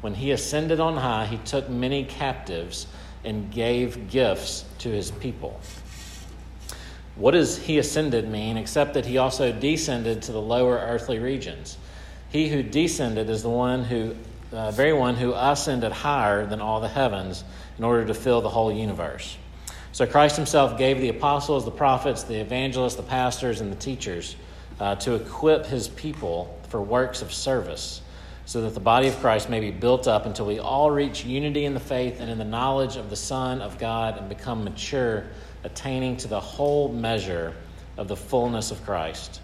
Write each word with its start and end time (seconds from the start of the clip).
When 0.00 0.14
he 0.14 0.30
ascended 0.30 0.80
on 0.80 0.96
high, 0.96 1.26
he 1.26 1.36
took 1.38 1.68
many 1.68 2.04
captives 2.04 2.86
and 3.24 3.50
gave 3.50 4.08
gifts 4.08 4.64
to 4.78 4.88
his 4.88 5.10
people. 5.10 5.60
What 7.16 7.32
does 7.32 7.58
he 7.58 7.78
ascended 7.78 8.28
mean, 8.28 8.56
except 8.56 8.94
that 8.94 9.04
he 9.04 9.18
also 9.18 9.52
descended 9.52 10.22
to 10.22 10.32
the 10.32 10.40
lower 10.40 10.78
earthly 10.78 11.18
regions? 11.18 11.76
He 12.30 12.48
who 12.48 12.62
descended 12.62 13.28
is 13.28 13.42
the 13.42 13.50
one 13.50 13.84
who, 13.84 14.14
uh, 14.52 14.70
very 14.70 14.94
one 14.94 15.16
who 15.16 15.34
ascended 15.34 15.92
higher 15.92 16.46
than 16.46 16.60
all 16.60 16.80
the 16.80 16.88
heavens 16.88 17.44
in 17.76 17.84
order 17.84 18.06
to 18.06 18.14
fill 18.14 18.40
the 18.40 18.48
whole 18.48 18.72
universe. 18.72 19.36
So 19.92 20.06
Christ 20.06 20.36
himself 20.36 20.78
gave 20.78 21.00
the 21.00 21.08
apostles, 21.08 21.64
the 21.64 21.72
prophets, 21.72 22.22
the 22.22 22.40
evangelists, 22.40 22.94
the 22.94 23.02
pastors, 23.02 23.60
and 23.60 23.70
the 23.70 23.76
teachers 23.76 24.36
uh, 24.78 24.94
to 24.96 25.14
equip 25.14 25.66
his 25.66 25.88
people 25.88 26.56
for 26.68 26.80
works 26.80 27.20
of 27.20 27.32
service, 27.32 28.00
so 28.50 28.62
that 28.62 28.74
the 28.74 28.80
body 28.80 29.06
of 29.06 29.16
Christ 29.20 29.48
may 29.48 29.60
be 29.60 29.70
built 29.70 30.08
up 30.08 30.26
until 30.26 30.44
we 30.44 30.58
all 30.58 30.90
reach 30.90 31.24
unity 31.24 31.66
in 31.66 31.72
the 31.72 31.78
faith 31.78 32.18
and 32.18 32.28
in 32.28 32.36
the 32.36 32.44
knowledge 32.44 32.96
of 32.96 33.08
the 33.08 33.14
Son 33.14 33.62
of 33.62 33.78
God 33.78 34.18
and 34.18 34.28
become 34.28 34.64
mature, 34.64 35.26
attaining 35.62 36.16
to 36.16 36.26
the 36.26 36.40
whole 36.40 36.88
measure 36.88 37.54
of 37.96 38.08
the 38.08 38.16
fullness 38.16 38.72
of 38.72 38.84
Christ. 38.84 39.40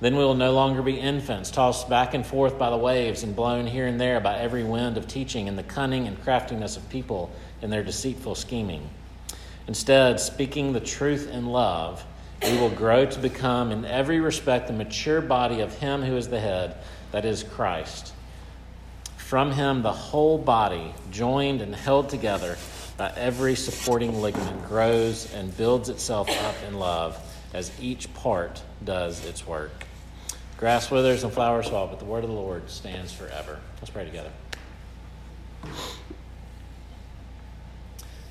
Then 0.00 0.16
we 0.16 0.24
will 0.24 0.34
no 0.34 0.54
longer 0.54 0.80
be 0.80 0.98
infants, 0.98 1.50
tossed 1.50 1.90
back 1.90 2.14
and 2.14 2.24
forth 2.24 2.58
by 2.58 2.70
the 2.70 2.78
waves 2.78 3.22
and 3.22 3.36
blown 3.36 3.66
here 3.66 3.86
and 3.86 4.00
there 4.00 4.18
by 4.18 4.38
every 4.38 4.64
wind 4.64 4.96
of 4.96 5.06
teaching 5.06 5.46
and 5.46 5.58
the 5.58 5.62
cunning 5.62 6.06
and 6.06 6.18
craftiness 6.22 6.78
of 6.78 6.88
people 6.88 7.30
in 7.60 7.68
their 7.68 7.82
deceitful 7.82 8.34
scheming. 8.34 8.88
Instead, 9.66 10.20
speaking 10.20 10.72
the 10.72 10.80
truth 10.80 11.30
in 11.30 11.44
love, 11.44 12.02
we 12.42 12.56
will 12.56 12.70
grow 12.70 13.04
to 13.04 13.18
become, 13.18 13.72
in 13.72 13.84
every 13.84 14.20
respect, 14.20 14.68
the 14.68 14.72
mature 14.72 15.20
body 15.20 15.60
of 15.60 15.74
Him 15.74 16.00
who 16.00 16.16
is 16.16 16.28
the 16.28 16.40
head, 16.40 16.76
that 17.16 17.24
is 17.24 17.42
Christ. 17.42 18.12
From 19.16 19.50
Him, 19.50 19.80
the 19.80 19.90
whole 19.90 20.36
body, 20.36 20.92
joined 21.10 21.62
and 21.62 21.74
held 21.74 22.10
together 22.10 22.58
by 22.98 23.10
every 23.16 23.54
supporting 23.56 24.20
ligament, 24.20 24.68
grows 24.68 25.32
and 25.32 25.56
builds 25.56 25.88
itself 25.88 26.28
up 26.44 26.54
in 26.68 26.78
love 26.78 27.18
as 27.54 27.72
each 27.80 28.12
part 28.12 28.62
does 28.84 29.24
its 29.24 29.46
work. 29.46 29.86
Grass 30.58 30.90
withers 30.90 31.24
and 31.24 31.32
flowers 31.32 31.66
fall, 31.66 31.86
but 31.86 32.00
the 32.00 32.04
word 32.04 32.22
of 32.22 32.28
the 32.28 32.36
Lord 32.36 32.68
stands 32.68 33.14
forever. 33.14 33.60
Let's 33.80 33.88
pray 33.88 34.04
together. 34.04 34.30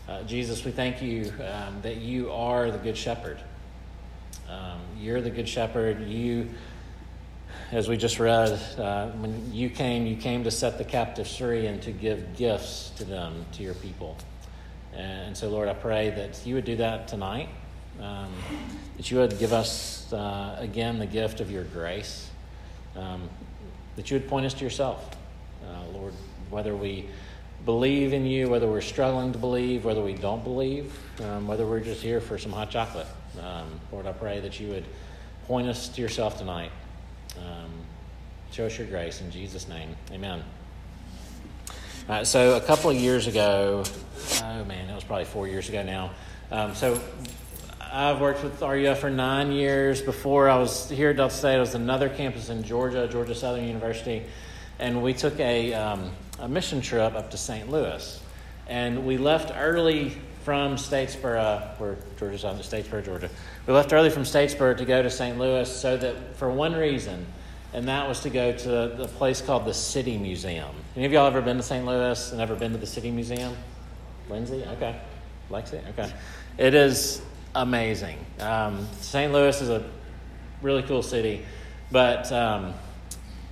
Uh, 0.07 0.21
Jesus, 0.27 0.63
we 0.63 0.69
thank 0.69 1.01
you 1.01 1.33
um, 1.51 1.81
that 1.81 1.97
you 1.97 2.31
are 2.31 2.69
the 2.69 2.77
Good 2.77 2.97
Shepherd. 2.97 3.39
Um, 4.47 4.79
you're 4.99 5.21
the 5.21 5.31
Good 5.31 5.49
Shepherd. 5.49 6.07
You, 6.07 6.49
as 7.71 7.87
we 7.87 7.97
just 7.97 8.19
read, 8.19 8.59
uh, 8.77 9.07
when 9.11 9.53
you 9.53 9.69
came, 9.69 10.05
you 10.05 10.15
came 10.15 10.43
to 10.43 10.51
set 10.51 10.77
the 10.77 10.83
captives 10.83 11.35
free 11.37 11.65
and 11.65 11.81
to 11.81 11.91
give 11.91 12.35
gifts 12.35 12.91
to 12.97 13.05
them, 13.05 13.45
to 13.53 13.63
your 13.63 13.73
people. 13.75 14.17
And 14.93 15.35
so, 15.35 15.49
Lord, 15.49 15.67
I 15.67 15.73
pray 15.73 16.11
that 16.11 16.45
you 16.45 16.55
would 16.55 16.65
do 16.65 16.77
that 16.77 17.07
tonight. 17.07 17.49
Um, 18.01 18.31
that 18.97 19.09
you 19.09 19.17
would 19.17 19.39
give 19.39 19.53
us 19.53 20.11
uh, 20.11 20.57
again 20.59 20.99
the 20.99 21.05
gift 21.05 21.39
of 21.39 21.49
your 21.49 21.63
grace, 21.63 22.29
um, 22.95 23.29
that 23.95 24.11
you 24.11 24.19
would 24.19 24.27
point 24.27 24.45
us 24.45 24.53
to 24.55 24.63
yourself, 24.65 25.15
uh, 25.63 25.97
Lord, 25.97 26.13
whether 26.49 26.75
we 26.75 27.07
believe 27.63 28.11
in 28.11 28.25
you, 28.25 28.49
whether 28.49 28.67
we're 28.67 28.81
struggling 28.81 29.31
to 29.31 29.39
believe, 29.39 29.85
whether 29.85 30.01
we 30.01 30.13
don't 30.13 30.43
believe, 30.43 30.97
um, 31.23 31.47
whether 31.47 31.65
we're 31.65 31.79
just 31.79 32.01
here 32.01 32.19
for 32.19 32.37
some 32.37 32.51
hot 32.51 32.69
chocolate. 32.69 33.07
Um, 33.41 33.79
Lord, 33.93 34.07
I 34.07 34.11
pray 34.11 34.41
that 34.41 34.59
you 34.59 34.69
would 34.69 34.85
point 35.47 35.67
us 35.67 35.87
to 35.89 36.01
yourself 36.01 36.37
tonight. 36.37 36.71
Um, 37.37 37.71
show 38.51 38.65
us 38.65 38.77
your 38.77 38.87
grace 38.87 39.21
in 39.21 39.31
Jesus' 39.31 39.67
name. 39.67 39.95
Amen. 40.11 40.43
Uh, 42.07 42.23
so, 42.23 42.55
a 42.55 42.61
couple 42.61 42.89
of 42.89 42.97
years 42.97 43.27
ago, 43.27 43.83
oh 44.43 44.65
man, 44.65 44.89
it 44.89 44.93
was 44.93 45.03
probably 45.03 45.25
four 45.25 45.47
years 45.47 45.69
ago 45.69 45.83
now. 45.83 46.11
Um, 46.51 46.75
so, 46.75 47.01
I've 47.91 48.19
worked 48.19 48.43
with 48.43 48.61
RUF 48.61 48.99
for 48.99 49.09
nine 49.09 49.51
years. 49.51 50.01
Before 50.01 50.49
I 50.49 50.57
was 50.57 50.89
here 50.89 51.11
at 51.11 51.15
Delta 51.15 51.33
State, 51.33 51.55
I 51.55 51.59
was 51.59 51.75
another 51.75 52.09
campus 52.09 52.49
in 52.49 52.61
Georgia, 52.63 53.07
Georgia 53.07 53.33
Southern 53.33 53.65
University, 53.65 54.23
and 54.79 55.01
we 55.01 55.13
took 55.13 55.39
a, 55.39 55.73
um, 55.73 56.11
a 56.39 56.47
mission 56.47 56.81
trip 56.81 57.15
up 57.15 57.31
to 57.31 57.37
St. 57.37 57.69
Louis. 57.69 58.21
And 58.67 59.05
we 59.05 59.17
left 59.17 59.51
early 59.55 60.17
from 60.45 60.75
Statesboro, 60.75 61.59
where 61.79 61.97
Georgia 62.19 62.37
Southern, 62.37 62.61
Statesboro, 62.61 63.03
Georgia. 63.03 63.31
We 63.65 63.73
left 63.73 63.91
early 63.91 64.11
from 64.11 64.21
Statesboro 64.21 64.77
to 64.77 64.85
go 64.85 65.01
to 65.01 65.09
St. 65.09 65.39
Louis 65.39 65.67
so 65.67 65.97
that 65.97 66.37
for 66.37 66.51
one 66.51 66.75
reason, 66.75 67.25
and 67.73 67.87
that 67.87 68.07
was 68.07 68.19
to 68.19 68.29
go 68.29 68.55
to 68.55 68.69
the 68.95 69.09
place 69.17 69.41
called 69.41 69.65
the 69.65 69.73
City 69.73 70.19
Museum. 70.19 70.69
Any 70.95 71.05
of 71.05 71.11
y'all 71.11 71.25
ever 71.25 71.41
been 71.41 71.57
to 71.57 71.63
St. 71.63 71.83
Louis 71.83 72.31
and 72.31 72.39
ever 72.39 72.55
been 72.55 72.71
to 72.73 72.77
the 72.77 72.85
City 72.85 73.09
Museum? 73.09 73.57
Lindsay? 74.29 74.63
Okay. 74.73 74.95
Lexi? 75.49 75.81
Okay. 75.89 76.13
It 76.59 76.75
is 76.75 77.23
amazing. 77.55 78.23
Um, 78.39 78.87
St. 79.01 79.33
Louis 79.33 79.59
is 79.59 79.69
a 79.69 79.83
really 80.61 80.83
cool 80.83 81.01
city, 81.01 81.43
but 81.91 82.31
um, 82.31 82.75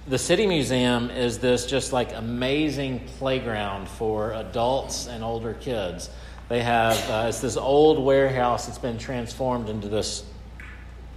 the 0.08 0.20
City 0.20 0.46
Museum 0.46 1.10
is 1.10 1.40
this 1.40 1.66
just 1.66 1.92
like 1.92 2.14
amazing 2.14 3.00
playground 3.18 3.90
for 3.90 4.34
adults 4.34 5.08
and 5.08 5.24
older 5.24 5.56
kids. 5.56 6.12
They 6.54 6.62
have 6.62 7.10
uh, 7.10 7.26
it's 7.30 7.40
this 7.40 7.58
old 7.58 7.98
warehouse 7.98 8.68
that's 8.68 8.78
been 8.78 9.00
transformed 9.00 9.70
into 9.70 9.88
this 9.88 10.24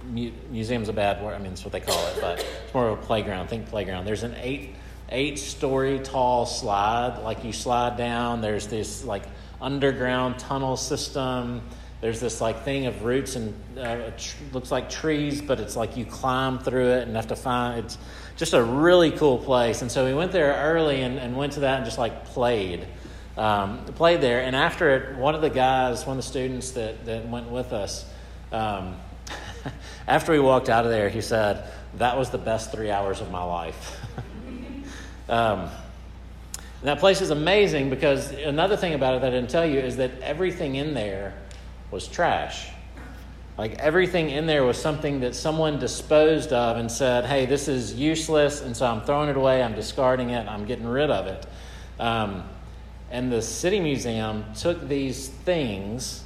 mu- 0.03 0.31
museum's 0.49 0.89
a 0.89 0.93
bad 0.93 1.21
word. 1.21 1.35
I 1.35 1.37
mean, 1.37 1.49
that's 1.49 1.63
what 1.63 1.73
they 1.73 1.79
call 1.79 2.07
it, 2.07 2.17
but 2.19 2.39
it's 2.39 2.73
more 2.73 2.89
of 2.89 2.97
a 2.97 3.01
playground. 3.03 3.47
Think 3.47 3.67
playground. 3.69 4.05
There's 4.05 4.23
an 4.23 4.33
eight 4.41 4.73
eight 5.09 5.37
story 5.37 5.99
tall 5.99 6.47
slide 6.47 7.19
like 7.21 7.43
you 7.43 7.53
slide 7.53 7.97
down. 7.97 8.41
There's 8.41 8.65
this 8.65 9.03
like 9.03 9.25
underground 9.61 10.39
tunnel 10.39 10.75
system. 10.75 11.61
There's 12.01 12.19
this 12.19 12.41
like 12.41 12.63
thing 12.63 12.87
of 12.87 13.03
roots 13.03 13.35
and 13.35 13.53
uh, 13.77 14.09
tr- 14.17 14.37
looks 14.53 14.71
like 14.71 14.89
trees, 14.89 15.39
but 15.39 15.59
it's 15.59 15.75
like 15.75 15.95
you 15.95 16.05
climb 16.05 16.57
through 16.57 16.93
it 16.93 17.07
and 17.07 17.15
have 17.15 17.27
to 17.27 17.35
find. 17.35 17.85
It's 17.85 17.99
just 18.37 18.53
a 18.53 18.63
really 18.63 19.11
cool 19.11 19.37
place. 19.37 19.83
And 19.83 19.91
so 19.91 20.03
we 20.03 20.15
went 20.15 20.31
there 20.31 20.55
early 20.55 21.03
and, 21.03 21.19
and 21.19 21.37
went 21.37 21.53
to 21.53 21.59
that 21.59 21.75
and 21.75 21.85
just 21.85 21.99
like 21.99 22.25
played, 22.25 22.87
um, 23.37 23.85
played 23.95 24.21
there. 24.21 24.41
And 24.41 24.55
after 24.55 24.89
it, 24.89 25.17
one 25.17 25.35
of 25.35 25.41
the 25.41 25.49
guys, 25.49 26.05
one 26.05 26.17
of 26.17 26.23
the 26.23 26.29
students 26.29 26.71
that 26.71 27.05
that 27.05 27.27
went 27.29 27.49
with 27.49 27.71
us. 27.71 28.05
Um, 28.51 28.95
after 30.07 30.31
we 30.31 30.39
walked 30.39 30.69
out 30.69 30.85
of 30.85 30.91
there, 30.91 31.09
he 31.09 31.21
said, 31.21 31.65
That 31.95 32.17
was 32.17 32.29
the 32.29 32.37
best 32.37 32.71
three 32.71 32.91
hours 32.91 33.21
of 33.21 33.31
my 33.31 33.43
life. 33.43 33.99
um, 35.29 35.69
that 36.83 36.99
place 36.99 37.21
is 37.21 37.31
amazing 37.31 37.89
because 37.89 38.31
another 38.31 38.77
thing 38.77 38.93
about 38.93 39.15
it 39.15 39.21
that 39.21 39.27
I 39.27 39.35
didn't 39.35 39.49
tell 39.49 39.65
you 39.65 39.79
is 39.79 39.97
that 39.97 40.11
everything 40.21 40.75
in 40.75 40.93
there 40.93 41.33
was 41.91 42.07
trash. 42.07 42.69
Like 43.57 43.73
everything 43.79 44.29
in 44.29 44.45
there 44.45 44.63
was 44.63 44.79
something 44.79 45.21
that 45.21 45.33
someone 45.33 45.79
disposed 45.79 46.53
of 46.53 46.77
and 46.77 46.91
said, 46.91 47.25
hey, 47.25 47.47
this 47.47 47.67
is 47.67 47.95
useless, 47.95 48.61
and 48.61 48.77
so 48.77 48.85
I'm 48.85 49.01
throwing 49.01 49.29
it 49.29 49.37
away, 49.37 49.63
I'm 49.63 49.73
discarding 49.73 50.29
it, 50.29 50.47
I'm 50.47 50.65
getting 50.65 50.85
rid 50.85 51.09
of 51.09 51.25
it. 51.25 51.47
Um, 51.99 52.43
and 53.11 53.31
the 53.31 53.41
City 53.41 53.79
Museum 53.79 54.45
took 54.53 54.87
these 54.87 55.29
things 55.29 56.23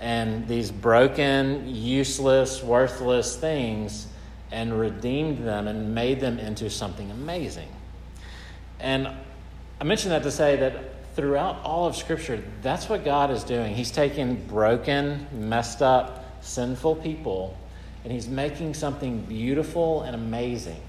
and 0.00 0.48
these 0.48 0.70
broken, 0.70 1.68
useless, 1.68 2.62
worthless 2.62 3.36
things 3.36 4.08
and 4.50 4.78
redeemed 4.78 5.46
them 5.46 5.68
and 5.68 5.94
made 5.94 6.20
them 6.20 6.38
into 6.38 6.68
something 6.68 7.10
amazing. 7.10 7.68
And 8.80 9.08
I 9.80 9.84
mention 9.84 10.10
that 10.10 10.22
to 10.24 10.30
say 10.30 10.56
that 10.56 11.14
throughout 11.14 11.62
all 11.64 11.86
of 11.86 11.96
Scripture, 11.96 12.42
that's 12.62 12.88
what 12.88 13.04
God 13.04 13.30
is 13.30 13.44
doing. 13.44 13.74
He's 13.74 13.90
taking 13.90 14.36
broken, 14.46 15.26
messed 15.32 15.82
up, 15.82 16.24
sinful 16.42 16.96
people 16.96 17.56
and 18.04 18.12
He's 18.12 18.28
making 18.28 18.74
something 18.74 19.20
beautiful 19.22 20.02
and 20.02 20.14
amazing. 20.14 20.80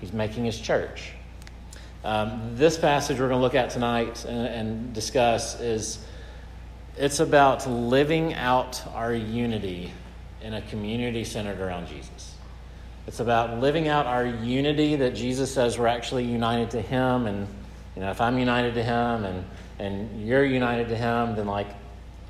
He's 0.00 0.12
making 0.12 0.44
His 0.44 0.58
church. 0.58 1.12
Um, 2.02 2.52
this 2.54 2.78
passage 2.78 3.18
we're 3.18 3.28
going 3.28 3.38
to 3.38 3.42
look 3.42 3.54
at 3.54 3.70
tonight 3.70 4.24
and, 4.24 4.46
and 4.46 4.94
discuss 4.94 5.60
is 5.60 5.98
it's 6.96 7.20
about 7.20 7.68
living 7.68 8.34
out 8.34 8.82
our 8.94 9.12
unity 9.12 9.92
in 10.42 10.54
a 10.54 10.62
community 10.62 11.24
centered 11.24 11.60
around 11.60 11.88
Jesus. 11.88 12.34
It's 13.06 13.20
about 13.20 13.60
living 13.60 13.88
out 13.88 14.06
our 14.06 14.24
unity 14.24 14.96
that 14.96 15.14
Jesus 15.14 15.52
says 15.52 15.78
we're 15.78 15.88
actually 15.88 16.24
united 16.24 16.70
to 16.70 16.80
Him. 16.80 17.26
And, 17.26 17.46
you 17.96 18.02
know, 18.02 18.10
if 18.10 18.20
I'm 18.20 18.38
united 18.38 18.74
to 18.74 18.82
Him 18.82 19.24
and, 19.24 19.44
and 19.78 20.26
you're 20.26 20.44
united 20.44 20.88
to 20.88 20.96
Him, 20.96 21.34
then, 21.36 21.46
like, 21.46 21.68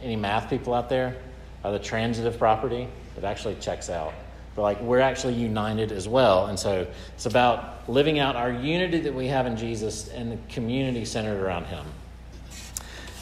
any 0.02 0.16
math 0.16 0.48
people 0.48 0.74
out 0.74 0.88
there 0.88 1.16
are 1.64 1.72
the 1.72 1.78
transitive 1.78 2.38
property 2.38 2.88
that 3.14 3.24
actually 3.24 3.56
checks 3.56 3.90
out. 3.90 4.14
But, 4.54 4.62
like, 4.62 4.80
we're 4.80 5.00
actually 5.00 5.34
united 5.34 5.92
as 5.92 6.08
well. 6.08 6.46
And 6.46 6.58
so 6.58 6.86
it's 7.14 7.26
about 7.26 7.88
living 7.88 8.18
out 8.18 8.36
our 8.36 8.50
unity 8.50 9.00
that 9.00 9.14
we 9.14 9.26
have 9.28 9.46
in 9.46 9.56
Jesus 9.56 10.08
and 10.08 10.32
the 10.32 10.38
community 10.52 11.04
centered 11.04 11.40
around 11.40 11.66
Him. 11.66 11.84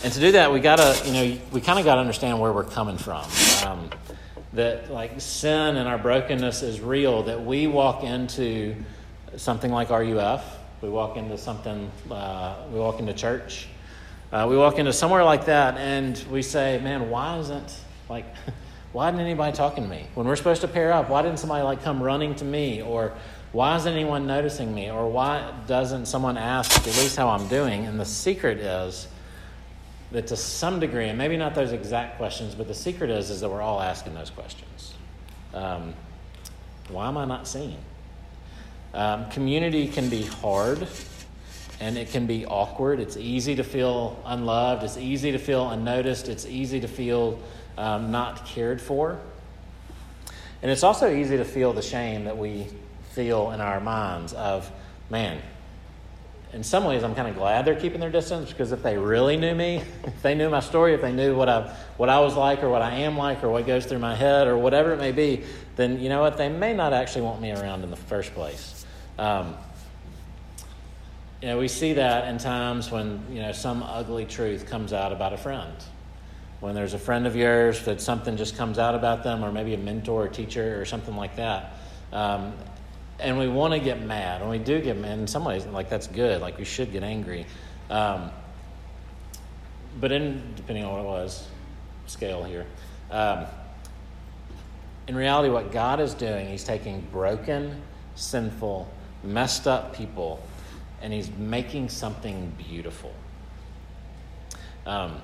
And 0.04 0.12
to 0.12 0.20
do 0.20 0.32
that, 0.32 0.52
we 0.52 0.60
gotta, 0.60 0.96
you 1.06 1.12
know, 1.12 1.38
we 1.50 1.60
kind 1.60 1.78
of 1.78 1.84
got 1.84 1.96
to 1.96 2.00
understand 2.00 2.40
where 2.40 2.52
we're 2.52 2.64
coming 2.64 2.96
from. 2.96 3.24
Um, 3.66 3.90
that 4.52 4.90
like 4.90 5.20
sin 5.20 5.76
and 5.76 5.88
our 5.88 5.98
brokenness 5.98 6.62
is 6.62 6.80
real. 6.80 7.24
That 7.24 7.44
we 7.44 7.66
walk 7.66 8.04
into 8.04 8.76
something 9.36 9.70
like 9.70 9.90
RUF, 9.90 10.58
we 10.80 10.88
walk 10.88 11.16
into 11.16 11.36
something, 11.36 11.90
uh, 12.10 12.56
we 12.72 12.78
walk 12.78 13.00
into 13.00 13.12
church, 13.12 13.68
uh, 14.32 14.46
we 14.48 14.56
walk 14.56 14.78
into 14.78 14.92
somewhere 14.92 15.24
like 15.24 15.46
that, 15.46 15.76
and 15.76 16.22
we 16.30 16.42
say, 16.42 16.80
"Man, 16.82 17.10
why 17.10 17.38
isn't 17.38 17.80
like?" 18.08 18.26
Why 18.98 19.12
didn't 19.12 19.26
anybody 19.26 19.56
talking 19.56 19.84
to 19.84 19.88
me? 19.88 20.08
When 20.16 20.26
we're 20.26 20.34
supposed 20.34 20.62
to 20.62 20.66
pair 20.66 20.92
up, 20.92 21.08
why 21.08 21.22
didn't 21.22 21.38
somebody 21.38 21.62
like 21.62 21.84
come 21.84 22.02
running 22.02 22.34
to 22.34 22.44
me? 22.44 22.82
Or 22.82 23.12
why 23.52 23.76
isn't 23.76 23.92
anyone 23.92 24.26
noticing 24.26 24.74
me? 24.74 24.90
Or 24.90 25.08
why 25.08 25.52
doesn't 25.68 26.06
someone 26.06 26.36
ask 26.36 26.76
at 26.76 26.86
least 26.86 27.16
how 27.16 27.28
I'm 27.28 27.46
doing? 27.46 27.86
And 27.86 28.00
the 28.00 28.04
secret 28.04 28.58
is 28.58 29.06
that 30.10 30.26
to 30.26 30.36
some 30.36 30.80
degree, 30.80 31.08
and 31.08 31.16
maybe 31.16 31.36
not 31.36 31.54
those 31.54 31.70
exact 31.70 32.16
questions, 32.16 32.56
but 32.56 32.66
the 32.66 32.74
secret 32.74 33.08
is, 33.08 33.30
is 33.30 33.40
that 33.40 33.48
we're 33.48 33.62
all 33.62 33.80
asking 33.80 34.14
those 34.14 34.30
questions. 34.30 34.94
Um, 35.54 35.94
why 36.88 37.06
am 37.06 37.16
I 37.16 37.24
not 37.24 37.46
seen? 37.46 37.76
Um, 38.94 39.30
community 39.30 39.86
can 39.86 40.08
be 40.08 40.24
hard 40.24 40.88
and 41.78 41.96
it 41.96 42.10
can 42.10 42.26
be 42.26 42.46
awkward. 42.46 42.98
It's 42.98 43.16
easy 43.16 43.54
to 43.54 43.62
feel 43.62 44.20
unloved, 44.26 44.82
it's 44.82 44.96
easy 44.96 45.30
to 45.30 45.38
feel 45.38 45.70
unnoticed, 45.70 46.28
it's 46.28 46.46
easy 46.46 46.80
to 46.80 46.88
feel 46.88 47.38
um, 47.78 48.10
not 48.10 48.44
cared 48.44 48.80
for. 48.80 49.18
And 50.60 50.70
it's 50.70 50.82
also 50.82 51.14
easy 51.14 51.36
to 51.36 51.44
feel 51.44 51.72
the 51.72 51.82
shame 51.82 52.24
that 52.24 52.36
we 52.36 52.66
feel 53.12 53.52
in 53.52 53.60
our 53.60 53.80
minds 53.80 54.32
of, 54.32 54.70
man, 55.08 55.40
in 56.52 56.64
some 56.64 56.84
ways, 56.84 57.04
I'm 57.04 57.14
kind 57.14 57.28
of 57.28 57.36
glad 57.36 57.64
they're 57.64 57.78
keeping 57.78 58.00
their 58.00 58.10
distance 58.10 58.50
because 58.50 58.72
if 58.72 58.82
they 58.82 58.96
really 58.96 59.36
knew 59.36 59.54
me, 59.54 59.82
if 60.04 60.22
they 60.22 60.34
knew 60.34 60.50
my 60.50 60.60
story, 60.60 60.94
if 60.94 61.00
they 61.00 61.12
knew 61.12 61.36
what 61.36 61.48
I, 61.48 61.74
what 61.96 62.08
I 62.08 62.20
was 62.20 62.34
like 62.34 62.62
or 62.62 62.70
what 62.70 62.82
I 62.82 62.90
am 62.96 63.16
like 63.16 63.44
or 63.44 63.50
what 63.50 63.66
goes 63.66 63.86
through 63.86 63.98
my 64.00 64.14
head 64.14 64.48
or 64.48 64.56
whatever 64.58 64.92
it 64.92 64.98
may 64.98 65.12
be, 65.12 65.44
then 65.76 66.00
you 66.00 66.08
know 66.08 66.20
what? 66.20 66.36
They 66.36 66.48
may 66.48 66.74
not 66.74 66.92
actually 66.92 67.22
want 67.22 67.40
me 67.40 67.52
around 67.52 67.84
in 67.84 67.90
the 67.90 67.96
first 67.96 68.34
place. 68.34 68.84
Um, 69.18 69.56
you 71.40 71.48
know, 71.48 71.58
we 71.58 71.68
see 71.68 71.92
that 71.92 72.26
in 72.28 72.38
times 72.38 72.90
when, 72.90 73.24
you 73.30 73.40
know, 73.40 73.52
some 73.52 73.82
ugly 73.84 74.24
truth 74.24 74.66
comes 74.68 74.92
out 74.92 75.12
about 75.12 75.32
a 75.32 75.36
friend. 75.36 75.72
When 76.60 76.74
there's 76.74 76.94
a 76.94 76.98
friend 76.98 77.26
of 77.26 77.36
yours 77.36 77.84
that 77.84 78.00
something 78.00 78.36
just 78.36 78.56
comes 78.56 78.78
out 78.78 78.94
about 78.94 79.22
them, 79.22 79.44
or 79.44 79.52
maybe 79.52 79.74
a 79.74 79.78
mentor 79.78 80.24
or 80.24 80.28
teacher 80.28 80.80
or 80.80 80.84
something 80.84 81.16
like 81.16 81.36
that. 81.36 81.74
Um, 82.12 82.52
and 83.20 83.38
we 83.38 83.48
want 83.48 83.74
to 83.74 83.80
get 83.80 84.02
mad, 84.02 84.40
and 84.40 84.50
we 84.50 84.58
do 84.58 84.80
get 84.80 84.96
mad. 84.96 85.18
In 85.18 85.26
some 85.26 85.44
ways, 85.44 85.66
like 85.66 85.88
that's 85.88 86.06
good. 86.06 86.40
Like 86.40 86.58
we 86.58 86.64
should 86.64 86.92
get 86.92 87.02
angry, 87.02 87.46
um, 87.90 88.30
but 90.00 90.12
in 90.12 90.54
depending 90.56 90.84
on 90.84 90.92
what 90.92 91.00
it 91.00 91.06
was, 91.06 91.46
scale 92.06 92.44
here. 92.44 92.66
Um, 93.10 93.46
in 95.08 95.16
reality, 95.16 95.48
what 95.48 95.72
God 95.72 96.00
is 96.00 96.14
doing, 96.14 96.48
He's 96.48 96.64
taking 96.64 97.00
broken, 97.12 97.80
sinful, 98.14 98.88
messed 99.24 99.66
up 99.66 99.96
people, 99.96 100.40
and 101.00 101.12
He's 101.12 101.30
making 101.30 101.88
something 101.88 102.52
beautiful. 102.56 103.12
Um, 104.86 105.20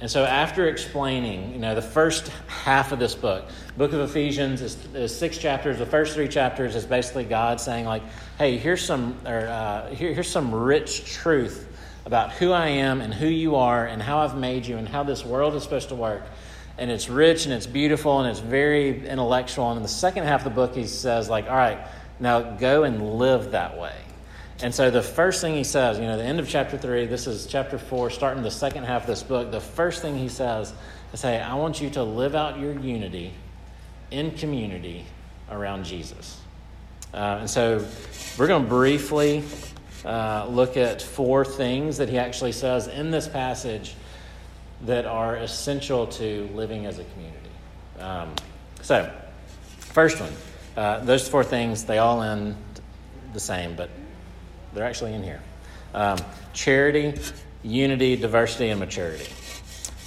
and 0.00 0.08
so, 0.08 0.24
after 0.24 0.68
explaining, 0.68 1.52
you 1.52 1.58
know, 1.58 1.74
the 1.74 1.82
first 1.82 2.28
half 2.46 2.92
of 2.92 3.00
this 3.00 3.16
book, 3.16 3.46
book 3.76 3.92
of 3.92 3.98
Ephesians 4.00 4.62
is, 4.62 4.76
is 4.94 5.16
six 5.16 5.38
chapters. 5.38 5.78
The 5.78 5.86
first 5.86 6.14
three 6.14 6.28
chapters 6.28 6.76
is 6.76 6.86
basically 6.86 7.24
God 7.24 7.60
saying, 7.60 7.84
like, 7.84 8.02
"Hey, 8.38 8.58
here's 8.58 8.84
some, 8.84 9.18
or 9.26 9.48
uh, 9.48 9.90
here, 9.90 10.12
here's 10.12 10.30
some 10.30 10.54
rich 10.54 11.04
truth 11.04 11.66
about 12.06 12.30
who 12.30 12.52
I 12.52 12.68
am 12.68 13.00
and 13.00 13.12
who 13.12 13.26
you 13.26 13.56
are 13.56 13.86
and 13.86 14.00
how 14.00 14.18
I've 14.18 14.36
made 14.36 14.66
you 14.66 14.76
and 14.76 14.88
how 14.88 15.02
this 15.02 15.24
world 15.24 15.56
is 15.56 15.64
supposed 15.64 15.88
to 15.88 15.96
work." 15.96 16.22
And 16.78 16.92
it's 16.92 17.08
rich 17.08 17.46
and 17.46 17.52
it's 17.52 17.66
beautiful 17.66 18.20
and 18.20 18.30
it's 18.30 18.38
very 18.38 19.04
intellectual. 19.04 19.70
And 19.70 19.78
in 19.78 19.82
the 19.82 19.88
second 19.88 20.24
half 20.24 20.40
of 20.40 20.44
the 20.44 20.50
book, 20.50 20.76
he 20.76 20.86
says, 20.86 21.28
like, 21.28 21.48
"All 21.48 21.56
right, 21.56 21.80
now 22.20 22.40
go 22.40 22.84
and 22.84 23.18
live 23.18 23.50
that 23.50 23.76
way." 23.76 23.96
And 24.60 24.74
so 24.74 24.90
the 24.90 25.02
first 25.02 25.40
thing 25.40 25.54
he 25.54 25.62
says, 25.62 25.98
you 25.98 26.04
know, 26.04 26.16
the 26.16 26.24
end 26.24 26.40
of 26.40 26.48
chapter 26.48 26.76
three, 26.76 27.06
this 27.06 27.28
is 27.28 27.46
chapter 27.46 27.78
four, 27.78 28.10
starting 28.10 28.42
the 28.42 28.50
second 28.50 28.84
half 28.84 29.02
of 29.02 29.06
this 29.06 29.22
book, 29.22 29.52
the 29.52 29.60
first 29.60 30.02
thing 30.02 30.18
he 30.18 30.28
says 30.28 30.72
is, 31.12 31.22
hey, 31.22 31.40
I 31.40 31.54
want 31.54 31.80
you 31.80 31.90
to 31.90 32.02
live 32.02 32.34
out 32.34 32.58
your 32.58 32.72
unity 32.72 33.32
in 34.10 34.32
community 34.32 35.04
around 35.48 35.84
Jesus. 35.84 36.40
Uh, 37.14 37.38
and 37.40 37.48
so 37.48 37.86
we're 38.36 38.48
going 38.48 38.64
to 38.64 38.68
briefly 38.68 39.44
uh, 40.04 40.46
look 40.48 40.76
at 40.76 41.02
four 41.02 41.44
things 41.44 41.98
that 41.98 42.08
he 42.08 42.18
actually 42.18 42.52
says 42.52 42.88
in 42.88 43.10
this 43.10 43.28
passage 43.28 43.94
that 44.86 45.06
are 45.06 45.36
essential 45.36 46.06
to 46.06 46.48
living 46.52 46.86
as 46.86 46.98
a 46.98 47.04
community. 47.04 47.50
Um, 47.98 48.34
so, 48.82 49.12
first 49.78 50.20
one, 50.20 50.32
uh, 50.76 51.04
those 51.04 51.28
four 51.28 51.42
things, 51.42 51.84
they 51.84 51.98
all 51.98 52.22
end 52.22 52.56
the 53.32 53.40
same, 53.40 53.74
but 53.74 53.90
they're 54.78 54.86
actually 54.86 55.12
in 55.12 55.24
here. 55.24 55.40
Um, 55.92 56.18
charity, 56.52 57.20
unity, 57.64 58.14
diversity, 58.14 58.68
and 58.68 58.78
maturity. 58.78 59.26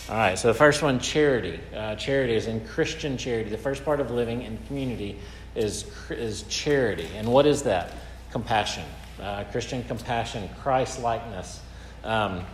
All 0.09 0.15
right, 0.15 0.39
so 0.39 0.47
the 0.47 0.53
first 0.53 0.81
one, 0.81 0.97
charity. 0.99 1.59
Uh, 1.75 1.95
charity 1.95 2.35
is 2.35 2.47
in 2.47 2.65
Christian 2.65 3.17
charity. 3.17 3.49
The 3.49 3.57
first 3.57 3.83
part 3.83 3.99
of 3.99 4.11
living 4.11 4.43
in 4.43 4.57
community 4.67 5.19
is, 5.55 5.85
is 6.09 6.43
charity. 6.43 7.09
And 7.17 7.27
what 7.27 7.45
is 7.45 7.63
that? 7.63 7.91
Compassion. 8.31 8.85
Uh, 9.21 9.43
Christian 9.51 9.83
compassion, 9.83 10.49
Christ 10.61 11.01
likeness, 11.01 11.59
um, 12.05 12.45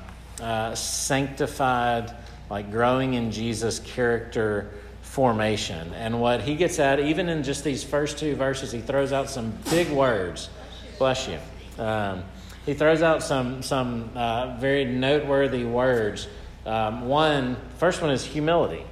uh, 0.41 0.73
sanctified, 0.73 2.11
like 2.49 2.71
growing 2.71 3.13
in 3.13 3.31
Jesus' 3.31 3.77
character 3.79 4.71
formation. 5.03 5.93
And 5.93 6.19
what 6.19 6.41
he 6.41 6.55
gets 6.55 6.79
at, 6.79 6.99
even 6.99 7.29
in 7.29 7.43
just 7.43 7.63
these 7.63 7.83
first 7.83 8.17
two 8.17 8.35
verses, 8.35 8.71
he 8.71 8.81
throws 8.81 9.13
out 9.13 9.29
some 9.29 9.53
big 9.69 9.89
words. 9.91 10.49
Bless 10.97 11.27
you. 11.27 11.37
Um, 11.77 12.23
he 12.65 12.73
throws 12.73 13.01
out 13.01 13.23
some 13.23 13.61
some 13.61 14.11
uh, 14.15 14.57
very 14.59 14.85
noteworthy 14.85 15.63
words 15.63 16.27
Um, 16.67 17.07
one, 17.07 17.55
first 17.77 18.01
one 18.01 18.11
is 18.11 18.25
humility. 18.25 18.83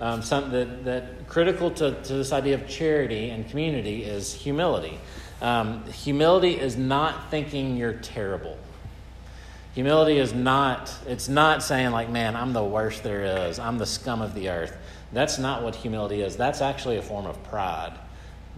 Um, 0.00 0.22
something 0.22 0.52
that, 0.52 0.84
that 0.86 1.28
critical 1.28 1.70
to, 1.72 2.02
to 2.02 2.14
this 2.14 2.32
idea 2.32 2.54
of 2.54 2.66
charity 2.66 3.28
and 3.28 3.46
community 3.50 4.04
is 4.04 4.32
humility. 4.32 4.98
Um, 5.42 5.84
humility 5.92 6.58
is 6.58 6.74
not 6.74 7.30
thinking 7.30 7.76
you're 7.76 7.92
terrible. 7.92 8.56
Humility 9.74 10.16
is 10.18 10.32
not, 10.32 10.90
it's 11.06 11.28
not 11.28 11.62
saying, 11.62 11.90
like, 11.90 12.08
man, 12.08 12.34
I'm 12.34 12.54
the 12.54 12.64
worst 12.64 13.02
there 13.02 13.48
is, 13.48 13.58
I'm 13.58 13.76
the 13.76 13.86
scum 13.86 14.22
of 14.22 14.34
the 14.34 14.48
earth. 14.48 14.74
That's 15.12 15.38
not 15.38 15.62
what 15.62 15.74
humility 15.74 16.22
is. 16.22 16.36
That's 16.36 16.62
actually 16.62 16.96
a 16.96 17.02
form 17.02 17.26
of 17.26 17.42
pride 17.44 17.92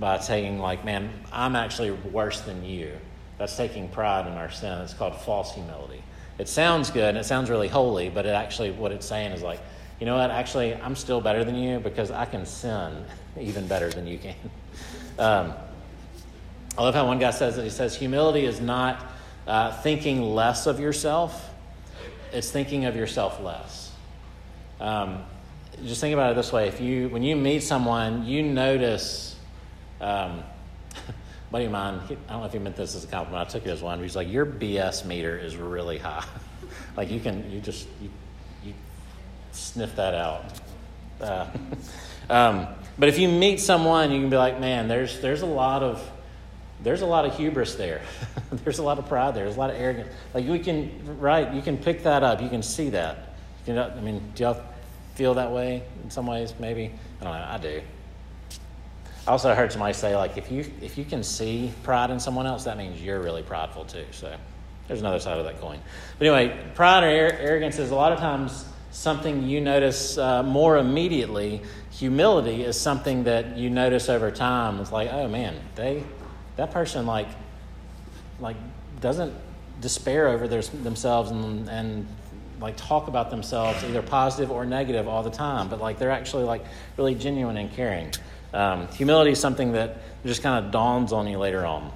by 0.01 0.19
saying, 0.19 0.59
like, 0.59 0.85
man, 0.85 1.11
I'm 1.31 1.55
actually 1.55 1.91
worse 1.91 2.41
than 2.41 2.65
you. 2.65 2.93
That's 3.39 3.57
taking 3.57 3.89
pride 3.89 4.27
in 4.27 4.33
our 4.33 4.51
sin. 4.51 4.81
It's 4.81 4.95
called 4.95 5.15
false 5.21 5.55
humility. 5.55 6.03
It 6.39 6.49
sounds 6.49 6.91
good 6.91 7.11
and 7.11 7.19
it 7.19 7.25
sounds 7.25 7.51
really 7.51 7.69
holy, 7.69 8.09
but 8.09 8.25
it 8.27 8.31
actually, 8.31 8.71
what 8.71 8.93
it's 8.93 9.07
saying 9.07 9.33
is 9.33 9.43
like, 9.43 9.61
you 10.01 10.07
know 10.07 10.17
what, 10.17 10.31
actually, 10.31 10.75
I'm 10.75 10.97
still 10.97 11.21
better 11.21 11.45
than 11.45 11.55
you 11.55 11.79
because 11.79 12.11
I 12.11 12.25
can 12.25 12.47
sin 12.47 13.05
even 13.41 13.67
better 13.69 13.91
than 13.91 14.07
you 14.07 14.19
can. 14.19 14.35
Um, 15.19 15.53
I 16.79 16.83
love 16.83 16.95
how 16.95 17.07
one 17.07 17.19
guy 17.19 17.31
says 17.31 17.59
it. 17.59 17.65
He 17.65 17.69
says, 17.69 17.95
humility 17.95 18.47
is 18.47 18.59
not 18.59 19.05
uh, 19.47 19.73
thinking 19.83 20.23
less 20.23 20.67
of 20.67 20.81
yourself, 20.81 21.51
it's 22.33 22.51
thinking 22.51 22.87
of 22.87 22.97
yourself 22.97 23.39
less. 23.43 23.93
Um, 24.81 25.23
just 25.85 26.01
think 26.01 26.15
about 26.15 26.33
it 26.33 26.37
this 26.37 26.53
way: 26.53 26.69
if 26.69 26.81
you, 26.81 27.09
when 27.11 27.23
you 27.23 27.37
meet 27.37 27.63
someone, 27.63 28.25
you 28.25 28.43
notice. 28.43 29.30
Um, 30.01 30.43
buddy 31.51 31.67
of 31.67 31.73
mine, 31.73 32.01
he, 32.09 32.15
I 32.29 32.33
don't 32.33 32.41
know 32.41 32.47
if 32.47 32.53
he 32.53 32.59
meant 32.59 32.77
this 32.77 32.95
as 32.95 33.05
a 33.05 33.07
compliment. 33.07 33.49
I 33.49 33.51
took 33.51 33.67
it 33.67 33.71
as 33.71 33.83
one. 33.83 34.01
He's 34.03 34.17
like, 34.17 34.31
"Your 34.31 34.47
BS 34.47 35.05
meter 35.05 35.37
is 35.37 35.57
really 35.57 35.99
high. 35.99 36.25
like 36.97 37.11
you 37.11 37.21
can, 37.21 37.51
you 37.51 37.61
just 37.61 37.87
you, 38.01 38.11
you 38.65 38.75
sniff 39.53 39.97
that 39.97 40.15
out." 40.15 40.45
Uh, 41.21 41.47
um, 42.31 42.67
but 42.99 43.09
if 43.09 43.19
you 43.19 43.29
meet 43.29 43.61
someone, 43.61 44.11
you 44.11 44.21
can 44.21 44.31
be 44.31 44.37
like, 44.37 44.61
"Man, 44.61 44.89
there's 44.89 45.21
there's 45.21 45.43
a 45.43 45.47
lot 45.47 45.83
of 45.83 46.03
there's 46.83 47.03
a 47.03 47.07
lot 47.07 47.27
of 47.27 47.37
hubris 47.37 47.75
there. 47.75 48.01
there's 48.51 48.79
a 48.79 48.83
lot 48.83 48.99
of 48.99 49.07
pride 49.07 49.35
there. 49.35 49.45
There's 49.45 49.57
a 49.57 49.61
lot 49.61 49.71
of 49.71 49.77
arrogance. 49.77 50.13
Like 50.33 50.47
we 50.47 50.59
can, 50.59 51.19
right? 51.19 51.53
You 51.53 51.63
can 51.63 51.77
pick 51.77 52.05
that 52.05 52.23
up. 52.23 52.41
You 52.41 52.49
can 52.49 52.63
see 52.63 52.91
that. 52.91 53.35
You 53.67 53.75
know, 53.75 53.93
I 53.95 54.01
mean, 54.01 54.23
do 54.35 54.45
y'all 54.45 54.63
feel 55.15 55.35
that 55.35 55.51
way 55.51 55.83
in 56.03 56.11
some 56.11 56.27
ways? 56.27 56.55
Maybe 56.59 56.93
I 57.21 57.25
don't 57.25 57.33
know. 57.35 57.47
I 57.51 57.59
do. 57.59 57.83
I 59.31 59.33
also 59.33 59.55
heard 59.55 59.71
somebody 59.71 59.95
say 59.95 60.17
like 60.17 60.37
if 60.37 60.51
you 60.51 60.65
if 60.83 60.99
you 60.99 61.05
can 61.05 61.23
see 61.23 61.73
pride 61.85 62.11
in 62.11 62.19
someone 62.19 62.49
else, 62.49 62.65
that 62.65 62.77
means 62.77 63.01
you're 63.01 63.21
really 63.21 63.45
prideful 63.45 63.85
too. 63.85 64.05
So 64.11 64.35
there's 64.89 64.99
another 64.99 65.21
side 65.21 65.39
of 65.39 65.45
that 65.45 65.61
coin. 65.61 65.79
But 66.19 66.27
anyway, 66.27 66.61
pride 66.75 67.05
or 67.05 67.07
arrogance 67.07 67.79
is 67.79 67.93
a 67.93 67.95
lot 67.95 68.11
of 68.11 68.19
times 68.19 68.65
something 68.91 69.45
you 69.45 69.61
notice 69.61 70.19
uh, 70.19 70.43
more 70.43 70.79
immediately. 70.79 71.63
Humility 71.93 72.65
is 72.65 72.81
something 72.81 73.23
that 73.23 73.57
you 73.57 73.71
notice 73.71 74.09
over 74.09 74.33
time. 74.33 74.81
It's 74.81 74.91
like, 74.91 75.13
oh 75.13 75.29
man, 75.29 75.55
they 75.77 76.03
that 76.57 76.73
person 76.73 77.07
like 77.07 77.29
like 78.41 78.57
doesn't 79.01 79.33
despair 79.81 80.27
over 80.27 80.49
their, 80.49 80.63
themselves 80.63 81.31
and, 81.31 81.69
and 81.69 82.09
like 82.61 82.77
talk 82.77 83.07
about 83.07 83.31
themselves 83.31 83.85
either 83.85 84.03
positive 84.03 84.51
or 84.51 84.67
negative 84.67 85.07
all 85.09 85.23
the 85.23 85.31
time 85.31 85.71
but 85.71 85.81
like 85.81 85.99
they're 85.99 86.11
actually 86.11 86.45
like 86.45 86.63
really 86.99 87.15
genuine 87.15 87.57
and 87.57 87.73
caring 87.73 88.13
um, 88.53 88.89
humility 88.89 89.33
is 89.33 89.41
something 89.41 89.73
that 89.73 89.99
just 90.25 90.43
kind 90.43 90.65
of 90.65 90.71
dawns 90.71 91.13
on 91.13 91.27
you 91.27 91.39
later 91.39 91.65
on. 91.65 91.93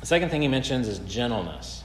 The 0.00 0.06
second 0.06 0.30
thing 0.30 0.42
he 0.42 0.48
mentions 0.48 0.88
is 0.88 0.98
gentleness. 1.00 1.84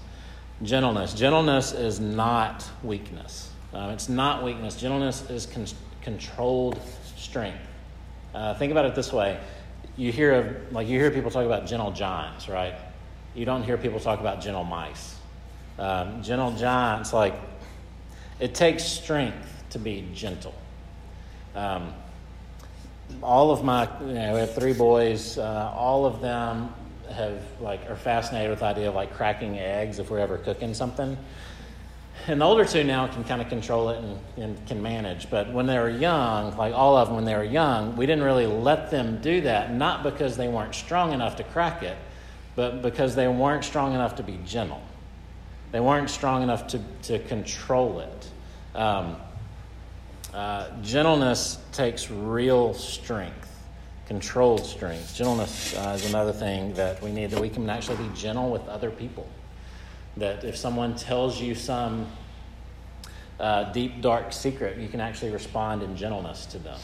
Gentleness. 0.62 1.14
Gentleness 1.14 1.74
is 1.74 2.00
not 2.00 2.70
weakness. 2.84 3.52
Uh, 3.74 3.92
it's 3.94 4.10
not 4.10 4.44
weakness. 4.44 4.76
Gentleness 4.76 5.30
is 5.30 5.46
con- 5.46 5.66
controlled 6.02 6.80
strength. 7.16 7.60
Uh, 8.34 8.54
think 8.56 8.72
about 8.72 8.86
it 8.86 8.96
this 8.96 9.12
way. 9.12 9.40
You 9.98 10.12
hear 10.12 10.34
of 10.34 10.74
like 10.74 10.88
you 10.88 11.00
hear 11.00 11.12
people 11.12 11.32
talk 11.32 11.46
about 11.46 11.68
gentle 11.68 11.92
giants, 11.92 12.50
right? 12.50 12.76
You 13.36 13.46
don't 13.46 13.64
hear 13.64 13.78
people 13.78 14.00
talk 14.00 14.20
about 14.20 14.42
gentle 14.42 14.64
mice. 14.64 15.16
Um, 15.78 16.22
gentle 16.22 16.52
giants, 16.52 17.14
like 17.14 17.36
it 18.40 18.54
takes 18.54 18.84
strength 18.84 19.64
to 19.72 19.80
be 19.80 20.08
gentle. 20.14 20.54
Um, 21.56 21.94
all 23.22 23.52
of 23.52 23.64
my, 23.64 23.88
you 24.02 24.14
know, 24.14 24.34
we 24.34 24.40
have 24.40 24.56
three 24.56 24.74
boys. 24.74 25.38
Uh, 25.38 25.72
all 25.76 26.06
of 26.06 26.22
them 26.22 26.74
have 27.12 27.42
like 27.60 27.90
are 27.90 27.96
fascinated 27.96 28.50
with 28.50 28.60
the 28.60 28.66
idea 28.66 28.90
of 28.90 28.96
like 28.96 29.14
cracking 29.14 29.60
eggs 29.60 30.00
if 30.00 30.10
we're 30.10 30.20
ever 30.20 30.38
cooking 30.38 30.74
something 30.74 31.18
and 32.28 32.40
the 32.40 32.46
older 32.46 32.64
two 32.64 32.84
now 32.84 33.08
can 33.08 33.24
kind 33.24 33.42
of 33.42 33.50
control 33.50 33.90
it 33.90 33.98
and, 34.02 34.20
and, 34.38 34.68
can 34.68 34.82
manage. 34.82 35.30
But 35.30 35.52
when 35.52 35.66
they 35.66 35.78
were 35.78 35.90
young, 35.90 36.56
like 36.56 36.74
all 36.74 36.96
of 36.96 37.08
them 37.08 37.16
when 37.16 37.26
they 37.26 37.36
were 37.36 37.44
young, 37.44 37.98
we 37.98 38.06
didn't 38.06 38.24
really 38.24 38.46
let 38.46 38.92
them 38.92 39.20
do 39.22 39.42
that, 39.42 39.74
not 39.74 40.04
because 40.04 40.38
they 40.38 40.48
weren't 40.48 40.74
strong 40.74 41.12
enough 41.12 41.36
to 41.38 41.44
crack 41.44 41.84
it, 41.84 41.98
but 42.56 42.82
because 42.82 43.16
they 43.16 43.28
weren't 43.28 43.66
strong 43.66 43.94
enough 43.94 44.16
to 44.16 44.24
be 44.24 44.40
gentle. 44.46 44.82
They 45.72 45.82
weren't 45.82 46.10
strong 46.10 46.44
enough 46.44 46.68
to, 46.68 46.82
to 47.04 47.20
control 47.20 48.00
it. 48.00 48.30
Um, 48.76 49.18
uh, 50.34 50.70
gentleness 50.82 51.60
takes 51.72 52.10
real 52.10 52.74
strength, 52.74 53.50
controlled 54.08 54.66
strength. 54.66 55.16
Gentleness 55.16 55.76
uh, 55.76 55.94
is 55.96 56.10
another 56.10 56.34
thing 56.34 56.74
that 56.74 57.02
we 57.04 57.12
need, 57.12 57.30
that 57.30 57.40
we 57.40 57.50
can 57.50 57.70
actually 57.70 57.98
be 57.98 58.10
gentle 58.16 58.50
with 58.50 58.68
other 58.68 58.90
people. 58.90 59.28
That 60.18 60.44
if 60.44 60.58
someone 60.58 60.96
tells 60.96 61.40
you 61.40 61.54
some 61.54 62.08
uh, 63.40 63.72
deep, 63.74 64.02
dark 64.02 64.34
secret, 64.34 64.80
you 64.80 64.88
can 64.88 65.00
actually 65.02 65.32
respond 65.32 65.84
in 65.84 65.96
gentleness 65.96 66.48
to 66.48 66.60
them, 66.60 66.80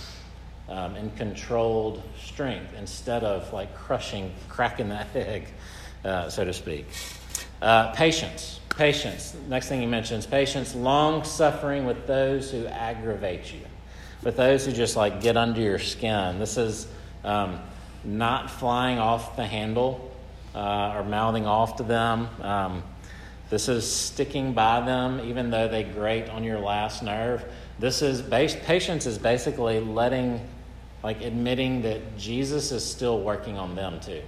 um, 0.67 0.95
in 0.95 1.09
controlled 1.11 2.03
strength, 2.23 2.73
instead 2.77 3.23
of 3.23 3.51
like 3.51 3.75
crushing, 3.75 4.31
cracking 4.47 4.89
that 4.89 5.07
egg, 5.15 5.47
uh, 6.05 6.29
so 6.29 6.45
to 6.45 6.53
speak. 6.53 6.85
Uh, 7.61 7.91
patience. 7.91 8.59
Patience. 8.69 9.35
Next 9.47 9.67
thing 9.67 9.81
he 9.81 9.85
mentions 9.85 10.25
patience, 10.25 10.73
long 10.73 11.23
suffering 11.25 11.85
with 11.85 12.07
those 12.07 12.49
who 12.49 12.65
aggravate 12.67 13.53
you, 13.53 13.59
with 14.23 14.37
those 14.37 14.65
who 14.65 14.71
just 14.71 14.95
like 14.95 15.21
get 15.21 15.35
under 15.35 15.59
your 15.59 15.79
skin. 15.79 16.39
This 16.39 16.57
is 16.57 16.87
um, 17.25 17.59
not 18.03 18.49
flying 18.49 18.97
off 18.97 19.35
the 19.35 19.45
handle 19.45 20.15
uh, 20.55 20.93
or 20.95 21.03
mouthing 21.03 21.45
off 21.45 21.75
to 21.77 21.83
them. 21.83 22.29
Um, 22.41 22.83
this 23.49 23.67
is 23.67 23.89
sticking 23.89 24.53
by 24.53 24.81
them 24.81 25.19
even 25.21 25.49
though 25.49 25.67
they 25.67 25.83
grate 25.83 26.29
on 26.29 26.43
your 26.43 26.59
last 26.59 27.03
nerve. 27.03 27.43
This 27.79 28.01
is 28.01 28.21
base, 28.21 28.55
patience 28.55 29.05
is 29.05 29.17
basically 29.17 29.79
letting, 29.79 30.47
like 31.03 31.21
admitting 31.21 31.81
that 31.81 32.17
Jesus 32.17 32.71
is 32.71 32.85
still 32.85 33.21
working 33.21 33.57
on 33.57 33.75
them 33.75 33.99
too. 33.99 34.21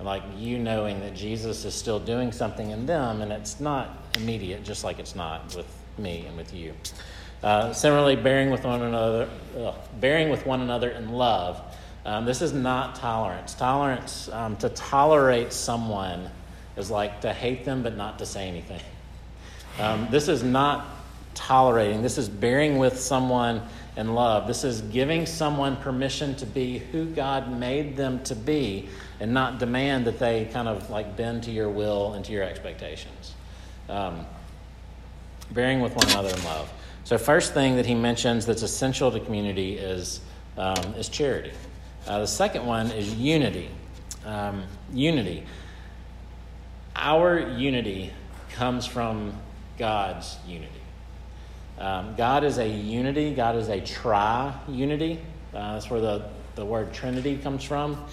Like 0.00 0.22
you 0.36 0.58
knowing 0.58 1.00
that 1.00 1.14
Jesus 1.14 1.64
is 1.64 1.74
still 1.74 1.98
doing 1.98 2.30
something 2.30 2.70
in 2.70 2.86
them 2.86 3.20
and 3.20 3.32
it's 3.32 3.58
not 3.58 3.90
immediate, 4.16 4.64
just 4.64 4.84
like 4.84 4.98
it's 4.98 5.16
not 5.16 5.54
with 5.56 5.66
me 5.98 6.24
and 6.26 6.36
with 6.36 6.54
you. 6.54 6.72
Uh, 7.42 7.72
similarly, 7.72 8.16
bearing 8.16 8.50
with 8.50 8.64
one 8.64 8.82
another, 8.82 9.28
ugh, 9.58 9.74
bearing 10.00 10.28
with 10.28 10.46
one 10.46 10.60
another 10.60 10.90
in 10.90 11.10
love. 11.10 11.60
Um, 12.04 12.24
this 12.24 12.42
is 12.42 12.52
not 12.52 12.94
tolerance. 12.94 13.54
Tolerance 13.54 14.28
um, 14.30 14.56
to 14.56 14.68
tolerate 14.70 15.52
someone 15.52 16.30
is 16.76 16.90
like 16.90 17.20
to 17.22 17.32
hate 17.32 17.64
them 17.64 17.82
but 17.82 17.96
not 17.96 18.18
to 18.18 18.26
say 18.26 18.48
anything. 18.48 18.80
Um, 19.78 20.08
this 20.10 20.26
is 20.26 20.42
not 20.42 20.88
tolerating, 21.34 22.02
this 22.02 22.18
is 22.18 22.28
bearing 22.28 22.78
with 22.78 22.98
someone 22.98 23.62
in 23.96 24.14
love. 24.14 24.48
This 24.48 24.64
is 24.64 24.80
giving 24.80 25.24
someone 25.24 25.76
permission 25.76 26.34
to 26.36 26.46
be 26.46 26.78
who 26.78 27.06
God 27.06 27.56
made 27.56 27.96
them 27.96 28.20
to 28.24 28.34
be 28.34 28.88
and 29.20 29.32
not 29.32 29.58
demand 29.58 30.06
that 30.06 30.18
they 30.18 30.46
kind 30.46 30.68
of 30.68 30.90
like 30.90 31.16
bend 31.16 31.42
to 31.44 31.50
your 31.50 31.68
will 31.68 32.14
and 32.14 32.24
to 32.24 32.32
your 32.32 32.44
expectations. 32.44 33.34
Um, 33.88 34.26
bearing 35.50 35.80
with 35.80 35.94
one 35.94 36.08
another 36.10 36.28
in 36.28 36.44
love. 36.44 36.72
So, 37.04 37.16
first 37.16 37.54
thing 37.54 37.76
that 37.76 37.86
he 37.86 37.94
mentions 37.94 38.44
that's 38.46 38.62
essential 38.62 39.10
to 39.10 39.20
community 39.20 39.78
is, 39.78 40.20
um, 40.56 40.94
is 40.94 41.08
charity. 41.08 41.52
Uh, 42.06 42.20
the 42.20 42.26
second 42.26 42.66
one 42.66 42.90
is 42.90 43.14
unity. 43.14 43.70
Um, 44.24 44.64
unity. 44.92 45.44
Our 46.94 47.38
unity 47.56 48.12
comes 48.50 48.84
from 48.84 49.32
God's 49.78 50.36
unity. 50.46 50.72
Um, 51.78 52.16
God 52.16 52.42
is 52.42 52.58
a 52.58 52.68
unity, 52.68 53.32
God 53.34 53.54
is 53.56 53.68
a 53.68 53.80
tri 53.80 54.52
unity. 54.68 55.20
Uh, 55.54 55.74
that's 55.74 55.88
where 55.88 56.00
the, 56.00 56.24
the 56.56 56.64
word 56.64 56.92
Trinity 56.92 57.38
comes 57.38 57.62
from. 57.62 58.04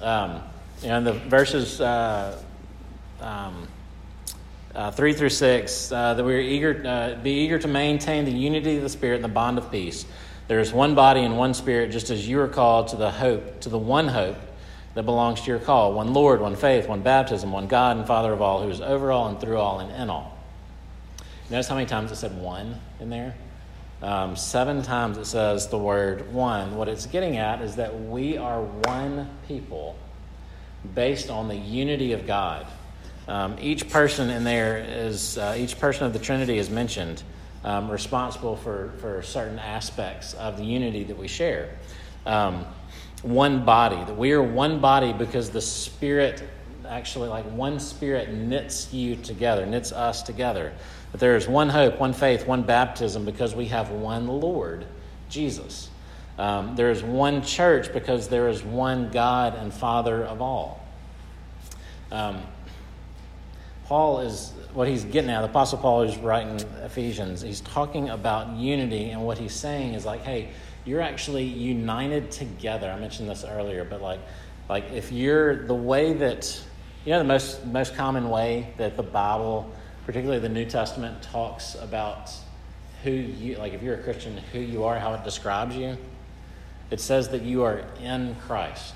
Um, 0.00 0.42
and 0.82 1.06
the 1.06 1.12
verses 1.12 1.80
uh, 1.80 2.40
um, 3.20 3.68
uh, 4.74 4.90
3 4.90 5.12
through 5.12 5.28
6 5.30 5.92
uh, 5.92 6.14
that 6.14 6.24
we're 6.24 6.40
eager, 6.40 6.82
uh, 6.86 7.22
be 7.22 7.32
eager 7.32 7.58
to 7.58 7.68
maintain 7.68 8.24
the 8.24 8.32
unity 8.32 8.76
of 8.76 8.82
the 8.82 8.88
Spirit 8.88 9.16
and 9.16 9.24
the 9.24 9.28
bond 9.28 9.58
of 9.58 9.70
peace. 9.70 10.06
There 10.48 10.60
is 10.60 10.72
one 10.72 10.94
body 10.94 11.20
and 11.20 11.36
one 11.36 11.54
Spirit, 11.54 11.90
just 11.90 12.10
as 12.10 12.26
you 12.26 12.40
are 12.40 12.48
called 12.48 12.88
to 12.88 12.96
the 12.96 13.10
hope, 13.10 13.60
to 13.60 13.68
the 13.68 13.78
one 13.78 14.08
hope 14.08 14.36
that 14.94 15.04
belongs 15.04 15.42
to 15.42 15.46
your 15.46 15.58
call 15.60 15.92
one 15.92 16.12
Lord, 16.12 16.40
one 16.40 16.56
faith, 16.56 16.88
one 16.88 17.02
baptism, 17.02 17.52
one 17.52 17.66
God 17.66 17.96
and 17.96 18.06
Father 18.06 18.32
of 18.32 18.42
all, 18.42 18.62
who 18.62 18.70
is 18.70 18.80
over 18.80 19.12
all 19.12 19.28
and 19.28 19.40
through 19.40 19.58
all 19.58 19.80
and 19.80 19.90
in 19.94 20.10
all. 20.10 20.36
Notice 21.50 21.68
how 21.68 21.74
many 21.74 21.86
times 21.86 22.10
it 22.10 22.16
said 22.16 22.36
one 22.40 22.80
in 23.00 23.10
there? 23.10 23.34
Um, 24.02 24.34
seven 24.34 24.82
times 24.82 25.18
it 25.18 25.26
says 25.26 25.68
the 25.68 25.78
word 25.78 26.32
one. 26.32 26.76
What 26.76 26.88
it's 26.88 27.06
getting 27.06 27.36
at 27.36 27.60
is 27.60 27.76
that 27.76 28.00
we 28.00 28.38
are 28.38 28.62
one 28.62 29.28
people 29.46 29.96
based 30.94 31.28
on 31.28 31.48
the 31.48 31.56
unity 31.56 32.12
of 32.12 32.26
God. 32.26 32.66
Um, 33.28 33.56
each 33.60 33.90
person 33.90 34.30
in 34.30 34.44
there 34.44 34.78
is, 34.78 35.36
uh, 35.36 35.54
each 35.56 35.78
person 35.78 36.06
of 36.06 36.12
the 36.12 36.18
Trinity 36.18 36.58
is 36.58 36.70
mentioned, 36.70 37.22
um, 37.62 37.90
responsible 37.90 38.56
for, 38.56 38.94
for 38.98 39.22
certain 39.22 39.58
aspects 39.58 40.32
of 40.34 40.56
the 40.56 40.64
unity 40.64 41.04
that 41.04 41.16
we 41.18 41.28
share. 41.28 41.68
Um, 42.24 42.64
one 43.22 43.66
body, 43.66 43.96
that 43.96 44.16
we 44.16 44.32
are 44.32 44.42
one 44.42 44.80
body 44.80 45.12
because 45.12 45.50
the 45.50 45.60
Spirit 45.60 46.42
actually, 46.88 47.28
like 47.28 47.44
one 47.52 47.78
Spirit, 47.78 48.32
knits 48.32 48.92
you 48.92 49.16
together, 49.16 49.64
knits 49.64 49.92
us 49.92 50.22
together. 50.22 50.72
But 51.10 51.20
there 51.20 51.36
is 51.36 51.48
one 51.48 51.68
hope, 51.68 51.98
one 51.98 52.12
faith, 52.12 52.46
one 52.46 52.62
baptism 52.62 53.24
because 53.24 53.54
we 53.54 53.66
have 53.66 53.90
one 53.90 54.26
Lord, 54.28 54.86
Jesus. 55.28 55.90
Um, 56.38 56.76
there 56.76 56.90
is 56.90 57.02
one 57.02 57.42
church 57.42 57.92
because 57.92 58.28
there 58.28 58.48
is 58.48 58.62
one 58.62 59.10
God 59.10 59.54
and 59.56 59.72
Father 59.74 60.24
of 60.24 60.40
all. 60.40 60.86
Um, 62.12 62.42
Paul 63.86 64.20
is, 64.20 64.52
what 64.72 64.86
he's 64.88 65.04
getting 65.04 65.30
at, 65.30 65.40
the 65.40 65.48
Apostle 65.48 65.78
Paul 65.78 66.02
is 66.02 66.16
writing 66.16 66.60
Ephesians, 66.84 67.42
he's 67.42 67.60
talking 67.60 68.08
about 68.08 68.56
unity, 68.56 69.10
and 69.10 69.22
what 69.22 69.36
he's 69.36 69.52
saying 69.52 69.94
is 69.94 70.06
like, 70.06 70.22
hey, 70.22 70.50
you're 70.84 71.00
actually 71.00 71.44
united 71.44 72.30
together. 72.30 72.90
I 72.90 72.98
mentioned 72.98 73.28
this 73.28 73.44
earlier, 73.44 73.84
but 73.84 74.00
like, 74.00 74.20
like 74.68 74.90
if 74.92 75.12
you're 75.12 75.66
the 75.66 75.74
way 75.74 76.12
that, 76.14 76.62
you 77.04 77.12
know, 77.12 77.18
the 77.18 77.24
most, 77.24 77.66
most 77.66 77.96
common 77.96 78.30
way 78.30 78.72
that 78.76 78.96
the 78.96 79.02
Bible 79.02 79.70
particularly 80.06 80.40
the 80.40 80.48
New 80.48 80.64
Testament, 80.64 81.22
talks 81.22 81.74
about 81.74 82.30
who 83.02 83.10
you, 83.10 83.56
like 83.56 83.72
if 83.72 83.82
you're 83.82 83.94
a 83.94 84.02
Christian, 84.02 84.36
who 84.52 84.58
you 84.58 84.84
are, 84.84 84.98
how 84.98 85.14
it 85.14 85.24
describes 85.24 85.76
you. 85.76 85.96
It 86.90 87.00
says 87.00 87.28
that 87.30 87.42
you 87.42 87.62
are 87.62 87.84
in 88.02 88.34
Christ. 88.46 88.94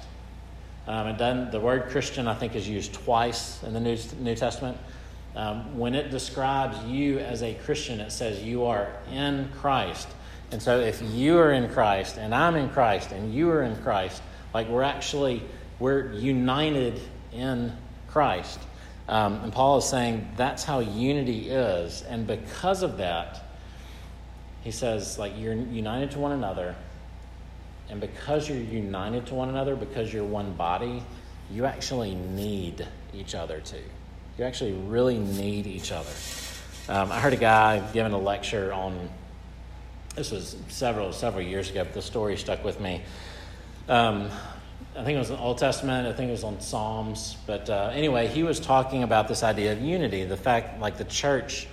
Um, 0.86 1.16
doesn't, 1.16 1.50
the 1.50 1.60
word 1.60 1.88
Christian, 1.90 2.28
I 2.28 2.34
think, 2.34 2.54
is 2.54 2.68
used 2.68 2.92
twice 2.92 3.62
in 3.62 3.72
the 3.72 3.80
New, 3.80 3.96
New 4.18 4.34
Testament. 4.34 4.76
Um, 5.36 5.78
when 5.78 5.94
it 5.94 6.10
describes 6.10 6.76
you 6.84 7.18
as 7.18 7.42
a 7.42 7.54
Christian, 7.54 8.00
it 8.00 8.12
says 8.12 8.42
you 8.42 8.64
are 8.64 8.92
in 9.10 9.48
Christ. 9.60 10.08
And 10.52 10.62
so 10.62 10.80
if 10.80 11.02
you 11.02 11.38
are 11.38 11.52
in 11.52 11.68
Christ 11.70 12.18
and 12.18 12.34
I'm 12.34 12.54
in 12.54 12.68
Christ 12.68 13.12
and 13.12 13.34
you 13.34 13.50
are 13.50 13.62
in 13.62 13.76
Christ, 13.82 14.22
like 14.52 14.68
we're 14.68 14.82
actually, 14.82 15.42
we're 15.78 16.12
united 16.12 17.00
in 17.32 17.72
Christ. 18.08 18.60
Um, 19.08 19.34
and 19.42 19.52
Paul 19.52 19.78
is 19.78 19.84
saying 19.84 20.28
that's 20.36 20.64
how 20.64 20.80
unity 20.80 21.50
is. 21.50 22.02
And 22.02 22.26
because 22.26 22.82
of 22.82 22.96
that, 22.98 23.42
he 24.62 24.70
says, 24.70 25.18
like, 25.18 25.32
you're 25.38 25.54
united 25.54 26.12
to 26.12 26.18
one 26.18 26.32
another. 26.32 26.74
And 27.90 28.00
because 28.00 28.48
you're 28.48 28.58
united 28.58 29.26
to 29.26 29.34
one 29.34 29.50
another, 29.50 29.76
because 29.76 30.12
you're 30.12 30.24
one 30.24 30.54
body, 30.54 31.02
you 31.50 31.66
actually 31.66 32.14
need 32.14 32.86
each 33.12 33.34
other 33.34 33.60
too. 33.60 33.82
You 34.38 34.44
actually 34.44 34.72
really 34.72 35.18
need 35.18 35.66
each 35.66 35.92
other. 35.92 36.10
Um, 36.88 37.12
I 37.12 37.20
heard 37.20 37.34
a 37.34 37.36
guy 37.36 37.80
giving 37.92 38.12
a 38.12 38.18
lecture 38.18 38.72
on, 38.72 39.10
this 40.16 40.30
was 40.30 40.56
several, 40.68 41.12
several 41.12 41.42
years 41.42 41.70
ago, 41.70 41.84
but 41.84 41.92
the 41.92 42.02
story 42.02 42.36
stuck 42.36 42.64
with 42.64 42.80
me. 42.80 43.02
Um, 43.88 44.30
I 44.96 45.02
think 45.02 45.16
it 45.16 45.18
was 45.18 45.30
in 45.30 45.36
the 45.36 45.42
Old 45.42 45.58
Testament. 45.58 46.06
I 46.06 46.12
think 46.12 46.28
it 46.28 46.32
was 46.32 46.44
on 46.44 46.60
Psalms. 46.60 47.36
But 47.46 47.68
uh, 47.68 47.90
anyway, 47.92 48.28
he 48.28 48.44
was 48.44 48.60
talking 48.60 49.02
about 49.02 49.26
this 49.26 49.42
idea 49.42 49.72
of 49.72 49.80
unity, 49.80 50.24
the 50.24 50.36
fact 50.36 50.80
like 50.80 50.98
the 50.98 51.04
church 51.04 51.66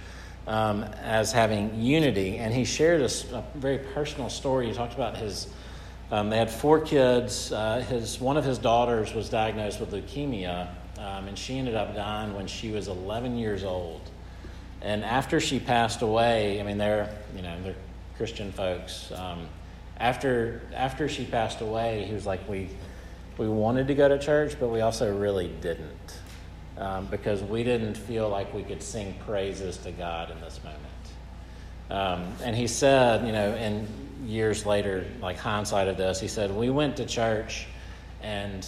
um, 0.48 0.84
as 1.04 1.32
having 1.32 1.80
unity. 1.80 2.40
And 2.40 2.52
he 2.52 2.66
shared 2.66 3.02
a, 3.02 3.36
a, 3.36 3.44
very 3.54 3.78
personal 3.78 4.28
story. 4.28 4.68
He 4.68 4.74
talked 4.74 4.96
about 4.96 5.18
his. 5.18 5.48
Um, 6.10 6.32
they 6.32 6.38
had 6.38 6.50
four 6.50 6.80
kids. 6.80 7.52
Uh, 7.52 7.86
his 7.88 8.20
one 8.20 8.38
of 8.38 8.44
his 8.44 8.58
daughters 8.58 9.14
was 9.14 9.30
diagnosed 9.30 9.80
with 9.80 9.92
leukemia, 9.92 10.68
um, 10.98 11.28
and 11.28 11.38
she 11.38 11.60
ended 11.60 11.76
up 11.76 11.94
dying 11.94 12.34
when 12.34 12.48
she 12.48 12.72
was 12.72 12.88
11 12.88 13.38
years 13.38 13.64
old. 13.64 14.02
And 14.82 15.04
after 15.04 15.40
she 15.40 15.60
passed 15.60 16.02
away, 16.02 16.60
I 16.60 16.64
mean, 16.64 16.80
they're 16.80 17.16
you 17.36 17.44
know 17.44 17.56
they're 17.62 17.76
Christian 18.18 18.52
folks. 18.52 19.12
Um, 19.12 19.48
after 19.98 20.64
after 20.74 21.08
she 21.08 21.24
passed 21.24 21.62
away, 21.62 22.06
he 22.06 22.16
was 22.16 22.26
like, 22.26 22.50
we 22.50 22.68
we 23.38 23.48
wanted 23.48 23.88
to 23.88 23.96
go 23.96 24.08
to 24.08 24.20
church, 24.20 24.58
but 24.60 24.70
we 24.70 24.82
also 24.82 25.16
really 25.16 25.48
didn't 25.62 26.20
um, 26.78 27.06
because 27.08 27.42
we 27.44 27.64
didn't 27.64 27.96
feel 27.96 28.30
like 28.30 28.54
we 28.54 28.64
could 28.64 28.82
sing 28.82 29.16
praises 29.26 29.78
to 29.78 29.92
God 29.92 30.32
in 30.32 30.40
this 30.42 30.60
moment. 30.64 30.78
Um, 31.90 32.34
and 32.44 32.56
he 32.56 32.68
said, 32.68 33.26
you 33.26 33.32
know, 33.32 33.50
and 33.54 33.88
years 34.26 34.66
later, 34.66 35.06
like 35.22 35.38
hindsight 35.38 35.88
of 35.88 35.98
this, 35.98 36.20
he 36.20 36.28
said, 36.28 36.52
we 36.52 36.70
went 36.70 36.98
to 36.98 37.06
church 37.06 37.68
and 38.24 38.66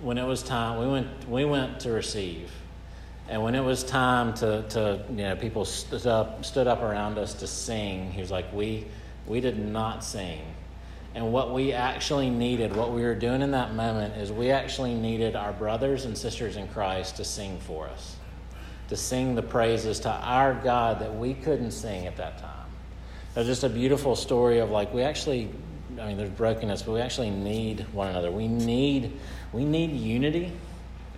when 0.00 0.16
it 0.16 0.24
was 0.24 0.42
time, 0.42 0.78
we 0.78 0.86
went, 0.86 1.28
we 1.28 1.44
went 1.44 1.80
to 1.80 1.90
receive. 1.90 2.50
And 3.28 3.42
when 3.42 3.54
it 3.54 3.62
was 3.62 3.84
time 3.84 4.32
to, 4.34 4.62
to 4.70 5.04
you 5.10 5.16
know, 5.16 5.36
people 5.36 5.64
stood 5.64 6.06
up, 6.06 6.44
stood 6.44 6.66
up 6.66 6.82
around 6.82 7.18
us 7.18 7.34
to 7.34 7.46
sing, 7.46 8.10
he 8.12 8.20
was 8.20 8.30
like, 8.30 8.52
we, 8.52 8.86
we 9.26 9.40
did 9.40 9.58
not 9.58 10.04
sing 10.04 10.40
and 11.18 11.32
what 11.32 11.52
we 11.52 11.72
actually 11.72 12.30
needed, 12.30 12.76
what 12.76 12.92
we 12.92 13.02
were 13.02 13.16
doing 13.16 13.42
in 13.42 13.50
that 13.50 13.74
moment, 13.74 14.16
is 14.16 14.30
we 14.30 14.52
actually 14.52 14.94
needed 14.94 15.34
our 15.34 15.52
brothers 15.52 16.04
and 16.04 16.16
sisters 16.16 16.56
in 16.56 16.68
Christ 16.68 17.16
to 17.16 17.24
sing 17.24 17.58
for 17.58 17.88
us, 17.88 18.14
to 18.86 18.96
sing 18.96 19.34
the 19.34 19.42
praises 19.42 19.98
to 20.00 20.10
our 20.10 20.54
God 20.54 21.00
that 21.00 21.12
we 21.12 21.34
couldn't 21.34 21.72
sing 21.72 22.06
at 22.06 22.16
that 22.18 22.38
time. 22.38 22.68
It 23.34 23.40
was 23.40 23.48
just 23.48 23.64
a 23.64 23.68
beautiful 23.68 24.14
story 24.14 24.60
of 24.60 24.70
like 24.70 24.94
we 24.94 25.02
actually, 25.02 25.50
I 26.00 26.06
mean, 26.06 26.18
there's 26.18 26.30
brokenness, 26.30 26.82
but 26.82 26.92
we 26.92 27.00
actually 27.00 27.30
need 27.30 27.80
one 27.92 28.06
another. 28.06 28.30
We 28.30 28.46
need, 28.46 29.18
we 29.52 29.64
need 29.64 29.90
unity. 29.90 30.52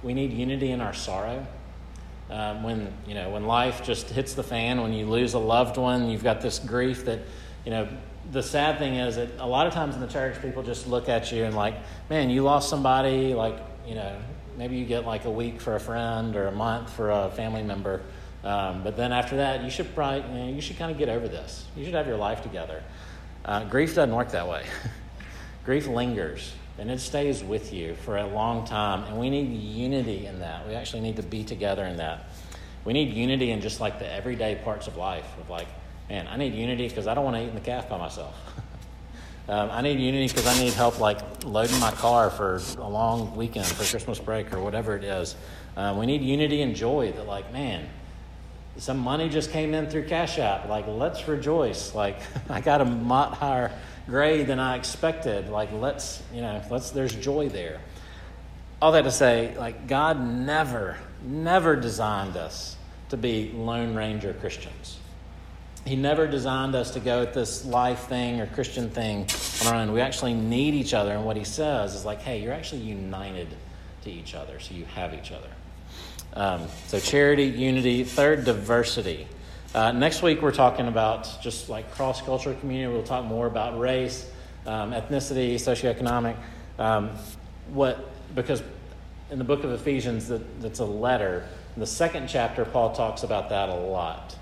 We 0.03 0.15
need 0.15 0.33
unity 0.33 0.71
in 0.71 0.81
our 0.81 0.95
sorrow. 0.95 1.47
Um, 2.31 2.63
when 2.63 2.91
you 3.07 3.13
know 3.13 3.29
when 3.29 3.45
life 3.45 3.85
just 3.85 4.09
hits 4.09 4.33
the 4.33 4.45
fan, 4.45 4.81
when 4.81 4.95
you 4.95 5.05
lose 5.05 5.35
a 5.35 5.39
loved 5.39 5.77
one, 5.77 6.09
you've 6.09 6.25
got 6.25 6.41
this 6.41 6.59
grief 6.59 7.05
that 7.05 7.21
you 7.65 7.71
know 7.71 7.89
the 8.33 8.43
sad 8.43 8.79
thing 8.79 8.95
is 8.95 9.17
that 9.17 9.29
a 9.39 9.47
lot 9.47 9.67
of 9.67 9.73
times 9.73 9.95
in 9.95 10.01
the 10.01 10.07
church, 10.07 10.41
people 10.43 10.63
just 10.63 10.87
look 10.87 11.09
at 11.09 11.33
you 11.33 11.45
and 11.45 11.55
like, 11.55 11.75
man, 12.09 12.31
you 12.31 12.43
lost 12.43 12.69
somebody. 12.69 13.35
Like, 13.35 13.59
you 13.87 13.95
know, 13.95 14.17
maybe 14.57 14.77
you 14.77 14.85
get 14.85 15.07
like 15.07 15.25
a 15.25 15.31
week 15.31 15.61
for 15.61 15.75
a 15.75 15.81
friend 15.81 16.37
or 16.37 16.47
a 16.47 16.53
month 16.53 16.93
for 16.93 17.11
a 17.11 17.31
family 17.31 17.63
member. 17.63 18.03
Um, 18.45 18.85
but 18.85 18.97
then 18.97 19.13
after 19.13 19.37
that, 19.39 19.65
you 19.65 19.71
should 19.71 19.95
probably, 19.95 20.21
you, 20.31 20.47
know, 20.47 20.55
you 20.55 20.61
should 20.61 20.79
kind 20.79 20.91
of 20.91 20.99
get 20.99 21.09
over 21.09 21.29
this. 21.29 21.67
You 21.77 21.85
should 21.85 21.95
have 21.95 22.07
your 22.07 22.17
life 22.17 22.43
together. 22.43 22.83
Uh, 23.45 23.65
grief 23.65 23.95
doesn't 23.95 24.15
work 24.15 24.31
that 24.31 24.49
way. 24.49 24.65
grief 25.65 25.87
lingers 25.87 26.53
and 26.79 26.91
it 26.91 26.99
stays 26.99 27.45
with 27.45 27.75
you 27.75 27.95
for 27.95 28.17
a 28.17 28.27
long 28.27 28.65
time. 28.65 29.05
And 29.05 29.19
we 29.19 29.29
need 29.29 29.53
unity 29.53 30.25
in 30.25 30.41
that. 30.41 30.67
We 30.67 30.75
actually 30.75 31.01
need 31.01 31.17
to 31.17 31.23
be 31.23 31.45
together 31.45 31.85
in 31.85 31.99
that. 31.99 32.31
We 32.87 32.95
need 32.95 33.13
unity 33.13 33.51
in 33.51 33.61
just 33.61 33.81
like 33.81 33.99
the 33.99 34.11
everyday 34.11 34.55
parts 34.65 34.87
of 34.87 34.97
life 34.97 35.27
of 35.39 35.51
like, 35.51 35.67
man, 36.11 36.27
I 36.29 36.37
need 36.37 36.55
unity 36.55 36.89
because 36.89 37.07
I 37.07 37.15
don't 37.15 37.25
want 37.25 37.37
to 37.37 37.43
eat 37.43 37.49
in 37.49 37.55
the 37.55 37.61
calf 37.61 37.89
by 37.89 37.97
myself. 37.97 38.35
um, 39.49 39.71
I 39.71 39.81
need 39.81 40.01
unity 40.01 40.27
because 40.27 40.47
I 40.47 40.59
need 40.59 40.73
help 40.73 40.99
like 40.99 41.45
loading 41.45 41.79
my 41.79 41.93
car 41.93 42.31
for 42.31 42.61
a 42.79 42.89
long 42.89 43.37
weekend 43.37 43.67
for 43.67 43.85
Christmas 43.85 44.19
break 44.19 44.53
or 44.53 44.61
whatever 44.61 44.97
it 44.97 45.05
is. 45.05 45.37
Um, 45.77 45.99
we 45.99 46.07
need 46.07 46.23
unity 46.23 46.63
and 46.63 46.75
joy 46.75 47.13
that 47.13 47.27
like, 47.27 47.53
man, 47.53 47.89
some 48.77 48.99
money 48.99 49.29
just 49.29 49.53
came 49.53 49.73
in 49.73 49.89
through 49.89 50.09
Cash 50.09 50.39
App. 50.39 50.69
Like, 50.69 50.87
let's 50.89 51.29
rejoice. 51.29 51.95
Like, 51.95 52.19
I 52.51 52.61
got 52.61 52.81
a 52.81 52.85
lot 52.85 53.35
higher 53.35 53.71
grade 54.07 54.49
than 54.49 54.59
I 54.59 54.77
expected. 54.77 55.49
Like, 55.49 55.71
let's, 55.73 56.21
you 56.35 56.41
know, 56.41 56.61
let's, 56.71 56.91
there's 56.91 57.15
joy 57.15 57.49
there. 57.49 57.81
All 58.83 58.93
that 58.93 59.03
to 59.03 59.13
say, 59.13 59.57
like, 59.59 59.87
God 59.87 60.21
never, 60.21 60.97
never 61.23 61.77
designed 61.77 62.37
us 62.37 62.77
to 63.11 63.17
be 63.17 63.53
Lone 63.55 63.95
Ranger 63.95 64.33
Christians. 64.35 65.00
He 65.87 65.97
never 65.97 66.27
designed 66.27 66.75
us 66.75 66.91
to 66.93 67.01
go 67.01 67.23
at 67.23 67.33
this 67.33 67.65
life 67.65 68.09
thing 68.09 68.41
or 68.41 68.47
Christian 68.47 68.91
thing 68.91 69.27
on 69.63 69.75
our 69.75 69.81
own. 69.81 69.93
We 69.93 70.01
actually 70.01 70.35
need 70.35 70.75
each 70.75 70.95
other. 70.95 71.13
And 71.13 71.25
what 71.25 71.37
he 71.37 71.45
says 71.45 71.95
is 71.95 72.05
like, 72.05 72.21
hey, 72.21 72.43
you're 72.43 72.53
actually 72.53 72.83
united 72.83 73.49
to 74.03 74.11
each 74.11 74.35
other, 74.35 74.61
so 74.61 74.75
you 74.75 74.85
have 74.87 75.15
each 75.15 75.33
other. 75.33 75.49
Um, 76.35 76.69
so 76.87 77.01
charity, 77.01 77.45
unity. 77.45 78.05
Third, 78.05 78.45
diversity. 78.45 79.27
Uh, 79.75 79.93
next 79.93 80.23
week, 80.23 80.43
we're 80.43 80.53
talking 80.53 80.89
about 80.89 81.43
just 81.43 81.69
like 81.69 81.91
cross 81.93 82.21
cultural 82.23 82.57
community. 82.57 82.93
We'll 82.93 83.03
talk 83.03 83.25
more 83.25 83.47
about 83.47 83.79
race, 83.79 84.31
um, 84.67 84.93
ethnicity, 84.93 85.55
socioeconomic. 85.55 86.37
Um, 86.79 87.11
what 87.73 88.11
because 88.35 88.63
in 89.31 89.39
the 89.39 89.45
book 89.45 89.65
of 89.65 89.71
Ephesians, 89.73 90.29
that, 90.29 90.61
that's 90.61 90.81
a 90.81 90.85
letter. 90.85 91.47
In 91.77 91.81
the 91.81 91.87
second 91.87 92.29
chapter, 92.29 92.65
Paul 92.65 92.95
talks 92.95 93.23
about 93.23 93.49
that 93.51 93.69
a 93.69 93.75
lot. 93.75 94.37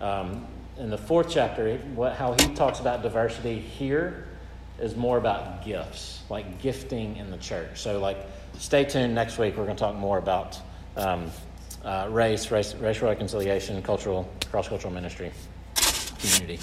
Um, 0.00 0.46
in 0.80 0.88
the 0.88 0.98
fourth 0.98 1.28
chapter, 1.30 1.76
what, 1.94 2.16
how 2.16 2.32
he 2.32 2.54
talks 2.54 2.80
about 2.80 3.02
diversity 3.02 3.58
here 3.58 4.26
is 4.80 4.96
more 4.96 5.18
about 5.18 5.62
gifts, 5.62 6.22
like 6.30 6.60
gifting 6.62 7.16
in 7.18 7.30
the 7.30 7.36
church. 7.36 7.78
So, 7.78 8.00
like, 8.00 8.16
stay 8.58 8.84
tuned 8.84 9.14
next 9.14 9.36
week. 9.36 9.58
We're 9.58 9.66
going 9.66 9.76
to 9.76 9.80
talk 9.80 9.94
more 9.94 10.16
about 10.16 10.58
um, 10.96 11.30
uh, 11.84 12.08
race, 12.10 12.50
race, 12.50 12.74
racial 12.74 13.08
reconciliation, 13.08 13.82
cultural, 13.82 14.26
cross 14.50 14.68
cultural 14.68 14.92
ministry, 14.92 15.30
community. 16.18 16.58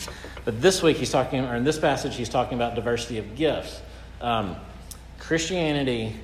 But 0.46 0.62
this 0.64 0.82
week 0.82 0.98
he's 0.98 1.12
talking, 1.12 1.46
or 1.46 1.56
in 1.56 1.64
this 1.64 1.78
passage, 1.78 2.16
he's 2.16 2.30
talking 2.30 2.58
about 2.58 2.74
diversity 2.74 3.20
of 3.20 3.36
gifts. 3.36 3.82
Um, 4.20 4.56
Christianity 5.20 6.16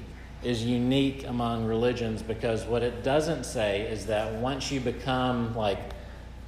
is 0.43 0.63
unique 0.63 1.27
among 1.27 1.65
religions 1.65 2.23
because 2.23 2.65
what 2.65 2.81
it 2.81 3.03
doesn't 3.03 3.43
say 3.43 3.81
is 3.81 4.07
that 4.07 4.33
once 4.33 4.71
you 4.71 4.79
become 4.79 5.55
like 5.55 5.92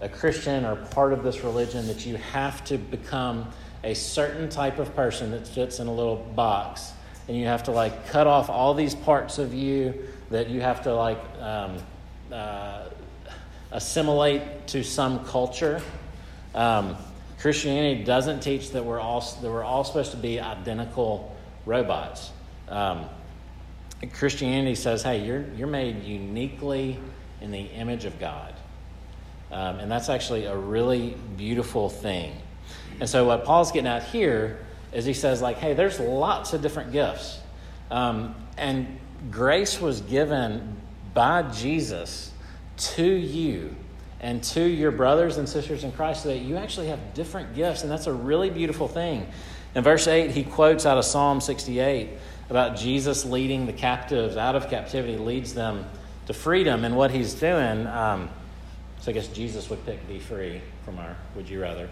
a 0.05 0.09
Christian 0.09 0.65
or 0.65 0.75
part 0.75 1.13
of 1.13 1.23
this 1.23 1.43
religion, 1.43 1.87
that 1.87 2.05
you 2.05 2.15
have 2.17 2.63
to 2.65 2.77
become 2.77 3.51
a 3.83 3.95
certain 3.95 4.49
type 4.49 4.77
of 4.77 4.95
person 4.95 5.31
that 5.31 5.47
fits 5.47 5.79
in 5.79 5.87
a 5.87 5.93
little 5.93 6.15
box. 6.15 6.91
And 7.27 7.35
you 7.35 7.47
have 7.47 7.63
to 7.63 7.71
like 7.71 8.07
cut 8.07 8.27
off 8.27 8.49
all 8.49 8.75
these 8.75 8.93
parts 8.93 9.39
of 9.39 9.53
you 9.53 10.07
that 10.29 10.49
you 10.49 10.61
have 10.61 10.83
to 10.83 10.93
like 10.93 11.19
um, 11.39 11.77
uh, 12.31 12.85
assimilate 13.71 14.67
to 14.67 14.83
some 14.83 15.25
culture. 15.25 15.81
Um, 16.53 16.95
Christianity 17.39 18.03
doesn't 18.03 18.41
teach 18.41 18.71
that 18.71 18.85
we're 18.85 18.99
all 18.99 19.21
that 19.21 19.49
we're 19.49 19.63
all 19.63 19.83
supposed 19.83 20.11
to 20.11 20.17
be 20.17 20.39
identical 20.39 21.35
robots. 21.65 22.31
Um, 22.69 23.05
Christianity 24.13 24.75
says, 24.75 25.03
"Hey, 25.03 25.25
you're 25.25 25.45
you're 25.55 25.67
made 25.67 26.03
uniquely 26.03 26.99
in 27.41 27.51
the 27.51 27.59
image 27.59 28.05
of 28.05 28.19
God," 28.19 28.54
um, 29.55 29.79
and 29.79 29.89
that's 29.89 30.09
actually 30.09 30.45
a 30.45 30.55
really 30.55 31.15
beautiful 31.37 31.89
thing. 31.89 32.33
And 32.99 33.09
so, 33.09 33.23
what 33.23 33.45
Paul's 33.45 33.71
getting 33.71 33.87
at 33.87 34.03
here 34.03 34.59
is 34.91 35.05
he 35.05 35.13
says, 35.13 35.41
like, 35.41 35.57
"Hey, 35.57 35.73
there's 35.73 35.97
lots 35.97 36.51
of 36.51 36.61
different 36.61 36.91
gifts, 36.91 37.39
um, 37.89 38.35
and 38.57 38.99
grace 39.31 39.79
was 39.79 40.01
given 40.01 40.75
by 41.13 41.43
Jesus 41.43 42.31
to 42.77 43.05
you." 43.05 43.73
And 44.21 44.43
to 44.43 44.61
your 44.61 44.91
brothers 44.91 45.37
and 45.37 45.47
sisters 45.47 45.83
in 45.83 45.91
Christ, 45.91 46.23
so 46.23 46.29
that 46.29 46.39
you 46.39 46.57
actually 46.57 46.87
have 46.87 47.13
different 47.13 47.53
gifts, 47.53 47.83
and 47.83 47.91
that's 47.91 48.07
a 48.07 48.13
really 48.13 48.49
beautiful 48.49 48.87
thing. 48.87 49.27
In 49.75 49.83
verse 49.83 50.07
8, 50.07 50.31
he 50.31 50.43
quotes 50.43 50.85
out 50.85 50.97
of 50.97 51.05
Psalm 51.05 51.39
68 51.39 52.09
about 52.49 52.75
Jesus 52.75 53.23
leading 53.23 53.67
the 53.67 53.73
captives 53.73 54.35
out 54.35 54.55
of 54.55 54.69
captivity, 54.69 55.17
leads 55.17 55.53
them 55.53 55.85
to 56.25 56.33
freedom. 56.33 56.85
And 56.85 56.95
what 56.97 57.11
he's 57.11 57.35
doing, 57.35 57.85
um, 57.85 58.29
so 59.05 59.11
I 59.11 59.13
guess 59.13 59.27
Jesus 59.27 59.69
would 59.69 59.85
pick 59.85 60.07
be 60.07 60.17
free 60.17 60.61
from 60.83 60.97
our 60.97 61.15
would 61.35 61.47
you 61.47 61.61
rather, 61.61 61.87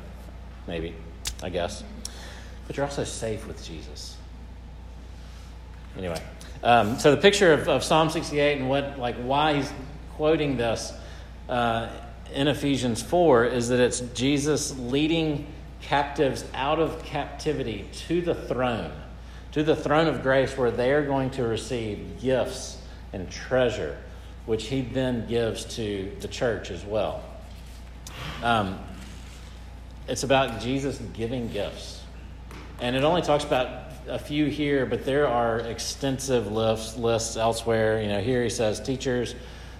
maybe, 0.68 0.96
I 1.44 1.50
guess. 1.50 1.84
But 2.66 2.76
you're 2.76 2.88
also 2.88 3.04
safe 3.04 3.46
with 3.46 3.64
Jesus. 3.64 4.18
Anyway, 5.96 6.20
um, 6.64 6.98
so 6.98 7.12
the 7.12 7.22
picture 7.22 7.54
of, 7.54 7.70
of, 7.70 7.84
Psalm 7.84 8.10
68 8.10 8.58
and 8.58 8.68
what, 8.68 8.98
like, 8.98 9.16
why 9.18 9.54
he's 9.54 9.72
quoting 10.16 10.58
this 10.58 10.92
uh, 11.50 11.90
in 12.34 12.48
Ephesians 12.48 13.04
4 13.04 13.46
is 13.46 13.70
that 13.70 13.80
it's 13.80 14.00
Jesus 14.16 14.76
leading 14.80 15.46
captives 15.82 16.44
out 16.56 16.80
of 16.80 17.06
captivity 17.06 17.86
to 18.08 18.22
the 18.24 18.34
throne 18.34 18.92
to 19.52 19.62
the 19.62 19.76
throne 19.76 20.08
of 20.08 20.24
grace 20.24 20.58
where 20.58 20.72
they 20.72 20.92
are 20.94 21.06
going 21.06 21.30
to 21.30 21.44
receive 21.44 22.20
gifts 22.20 22.76
and 23.14 23.30
treasure, 23.30 23.96
which 24.46 24.68
he 24.68 24.82
then 24.82 25.28
gives 25.28 25.66
to 25.76 26.12
the 26.20 26.28
church 26.28 26.70
as 26.72 26.84
well. 26.84 27.24
Um, 28.42 28.80
it's 30.08 30.24
about 30.24 30.60
Jesus 30.60 31.00
giving 31.14 31.48
gifts. 31.48 32.02
And 32.80 32.96
it 32.96 33.04
only 33.04 33.22
talks 33.22 33.46
about 33.46 33.92
a 34.08 34.20
few 34.20 34.48
here, 34.48 34.86
but 34.86 35.06
there 35.06 35.28
are 35.28 35.60
extensive 35.60 36.52
lists, 36.52 36.98
lists 36.98 37.38
elsewhere. 37.38 38.02
You 38.02 38.10
know, 38.10 38.22
here 38.22 38.44
he 38.44 38.50
says 38.50 38.82
teachers, 38.82 39.36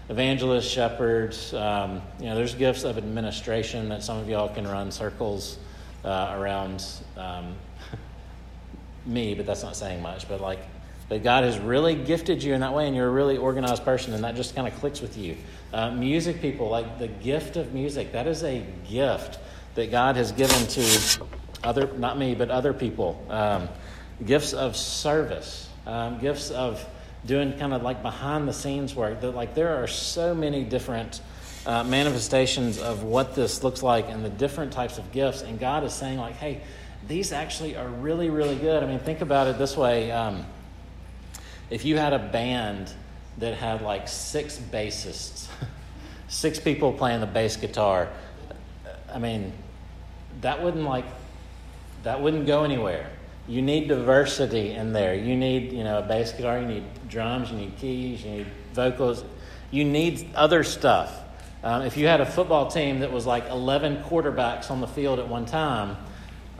evangelists, 0.10 0.70
shepherds. 0.70 1.54
Um, 1.54 2.02
you 2.20 2.28
know, 2.28 2.36
there's 2.36 2.56
gifts 2.56 2.84
of 2.84 2.98
administration 2.98 3.90
that 3.90 4.04
some 4.04 4.18
of 4.18 4.30
y'all 4.30 4.48
can 4.48 4.66
run 4.66 4.92
circles 4.92 5.58
uh, 6.06 6.36
around 6.38 6.86
um, 7.18 7.56
me, 9.06 9.34
but 9.34 9.46
that's 9.46 9.64
not 9.64 9.76
saying 9.76 10.02
much. 10.02 10.30
But 10.30 10.40
like 10.40 10.60
that 11.10 11.24
God 11.24 11.44
has 11.44 11.60
really 11.60 11.96
gifted 11.96 12.44
you 12.44 12.54
in 12.54 12.62
that 12.62 12.74
way, 12.74 12.88
and 12.88 12.96
you're 12.96 13.08
a 13.08 13.12
really 13.12 13.38
organized 13.38 13.84
person, 13.84 14.14
and 14.14 14.24
that 14.24 14.36
just 14.36 14.56
kind 14.56 14.68
of 14.68 14.76
clicks 14.80 15.02
with 15.02 15.18
you. 15.18 15.38
Uh, 15.74 15.92
music 15.92 16.42
people, 16.42 16.70
like 16.70 17.00
the 17.00 17.08
gift 17.08 17.58
of 17.58 17.74
music, 17.74 18.12
that 18.14 18.28
is 18.28 18.44
a 18.44 18.66
gift 18.90 19.40
that 19.76 19.92
God 19.92 20.16
has 20.16 20.32
given 20.32 20.68
to 20.68 21.26
other, 21.64 21.92
not 21.98 22.18
me, 22.18 22.36
but 22.36 22.50
other 22.50 22.74
people. 22.74 23.24
Um, 23.30 23.70
gifts 24.26 24.54
of 24.54 24.76
service, 24.76 25.70
um, 25.86 26.20
gifts 26.20 26.52
of 26.52 26.86
doing 27.26 27.58
kind 27.58 27.74
of 27.74 27.84
like 27.84 28.02
behind 28.02 28.48
the 28.48 28.54
scenes 28.54 28.96
work. 28.96 29.22
That 29.22 29.32
like 29.32 29.56
there 29.56 29.82
are 29.82 29.88
so 29.88 30.34
many 30.34 30.64
different. 30.64 31.22
Uh, 31.66 31.82
manifestations 31.82 32.78
of 32.78 33.04
what 33.04 33.36
this 33.36 33.64
looks 33.64 33.82
like 33.82 34.10
and 34.10 34.26
the 34.26 34.30
different 34.30 34.74
types 34.74 34.98
of 34.98 35.10
gifts. 35.14 35.44
And 35.44 35.58
God 35.58 35.86
is 35.86 35.94
saying, 35.94 36.18
like, 36.18 36.36
hey, 36.36 36.60
these 37.08 37.32
actually 37.32 37.78
are 37.78 37.88
really, 37.88 38.30
really 38.30 38.58
good. 38.58 38.84
I 38.84 38.86
mean, 38.86 39.00
think 39.00 39.22
about 39.22 39.48
it 39.48 39.58
this 39.58 39.78
way 39.78 40.12
um, 40.12 40.46
if 41.70 41.86
you 41.86 41.98
had 41.98 42.14
a 42.14 42.20
band 42.20 42.92
that 43.38 43.56
had 43.56 43.82
like 43.82 44.08
six 44.08 44.58
bassists, 44.58 45.48
six 46.28 46.60
people 46.60 46.94
playing 46.94 47.22
the 47.22 47.28
bass 47.28 47.56
guitar, 47.56 48.10
I 49.14 49.20
mean, 49.20 49.54
that 50.42 50.64
wouldn't 50.64 50.84
like, 50.84 51.06
that 52.04 52.22
wouldn't 52.22 52.48
go 52.48 52.64
anywhere. 52.64 53.10
You 53.48 53.62
need 53.62 53.88
diversity 53.88 54.72
in 54.72 54.94
there. 54.94 55.14
You 55.16 55.36
need, 55.36 55.74
you 55.74 55.84
know, 55.84 56.00
a 56.00 56.02
bass 56.02 56.32
guitar, 56.32 56.60
you 56.60 56.66
need 56.66 56.84
drums, 57.10 57.52
you 57.52 57.58
need 57.58 57.78
keys, 57.78 58.24
you 58.24 58.32
need 58.32 58.48
vocals, 58.74 59.24
you 59.72 59.84
need 59.84 60.30
other 60.36 60.64
stuff. 60.64 61.20
Um, 61.64 61.84
if 61.84 61.96
you 61.96 62.08
had 62.08 62.22
a 62.22 62.26
football 62.26 62.68
team 62.68 63.00
that 63.00 63.12
was 63.12 63.26
like 63.26 63.48
11 63.50 64.04
quarterbacks 64.04 64.70
on 64.70 64.82
the 64.82 64.88
field 64.88 65.20
at 65.20 65.28
one 65.28 65.46
time, 65.46 65.98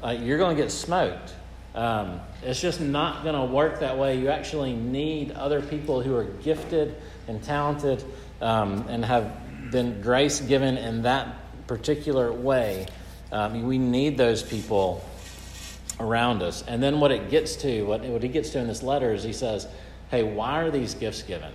uh, 0.04 0.10
you're 0.10 0.38
going 0.38 0.56
to 0.56 0.62
get 0.62 0.72
smoked. 0.72 1.34
Um, 1.76 2.20
it's 2.44 2.62
just 2.62 2.80
not 2.80 3.24
going 3.24 3.36
to 3.36 3.52
work 3.52 3.80
that 3.80 3.98
way. 3.98 4.20
You 4.20 4.30
actually 4.30 4.74
need 4.74 5.32
other 5.32 5.62
people 5.62 6.02
who 6.02 6.16
are 6.16 6.26
gifted 6.26 6.96
and 7.28 7.42
talented 7.44 8.04
um, 8.42 8.86
and 8.90 9.04
have 9.04 9.72
been 9.72 10.02
grace 10.02 10.40
given 10.40 10.78
in 10.78 11.02
that 11.04 11.36
particular 11.68 12.32
way. 12.32 12.86
Um, 13.32 13.64
we 13.64 13.80
need 13.80 14.18
those 14.18 14.44
people 14.44 15.04
around 16.00 16.44
us. 16.44 16.64
And 16.68 16.82
then 16.82 17.00
what 17.00 17.12
it 17.12 17.30
gets 17.30 17.56
to, 17.58 17.84
what, 17.84 18.02
what 18.02 18.22
he 18.22 18.30
gets 18.30 18.52
to 18.52 18.60
in 18.60 18.68
this 18.68 18.84
letter 18.84 19.14
is 19.14 19.24
he 19.24 19.34
says, 19.34 19.68
hey, 20.12 20.24
why 20.24 20.62
are 20.62 20.70
these 20.70 20.94
gifts 20.94 21.24
given? 21.24 21.52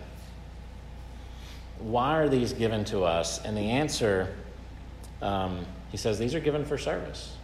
Why 1.78 2.18
are 2.18 2.28
these 2.28 2.52
given 2.52 2.84
to 2.86 3.04
us? 3.04 3.44
And 3.44 3.56
the 3.56 3.70
answer, 3.70 4.34
um, 5.22 5.64
he 5.90 5.96
says, 5.96 6.18
these 6.18 6.34
are 6.34 6.40
given 6.40 6.64
for 6.64 6.76
service. 6.76 7.36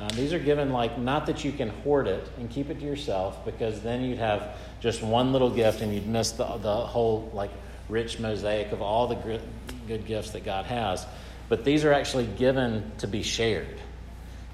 Um, 0.00 0.08
these 0.14 0.32
are 0.32 0.38
given 0.38 0.70
like 0.70 0.98
not 0.98 1.26
that 1.26 1.44
you 1.44 1.52
can 1.52 1.68
hoard 1.68 2.06
it 2.06 2.26
and 2.38 2.48
keep 2.48 2.70
it 2.70 2.80
to 2.80 2.86
yourself 2.86 3.44
because 3.44 3.82
then 3.82 4.02
you'd 4.02 4.18
have 4.18 4.56
just 4.80 5.02
one 5.02 5.32
little 5.32 5.50
gift 5.50 5.82
and 5.82 5.94
you'd 5.94 6.06
miss 6.06 6.32
the, 6.32 6.44
the 6.44 6.74
whole 6.74 7.30
like 7.34 7.50
rich 7.90 8.18
mosaic 8.18 8.72
of 8.72 8.80
all 8.80 9.08
the 9.08 9.38
good, 9.86 10.06
gifts 10.06 10.30
that 10.30 10.44
God 10.44 10.64
has. 10.64 11.04
But 11.50 11.64
these 11.64 11.84
are 11.84 11.92
actually 11.92 12.26
given 12.26 12.90
to 12.98 13.08
be 13.08 13.22
shared 13.22 13.78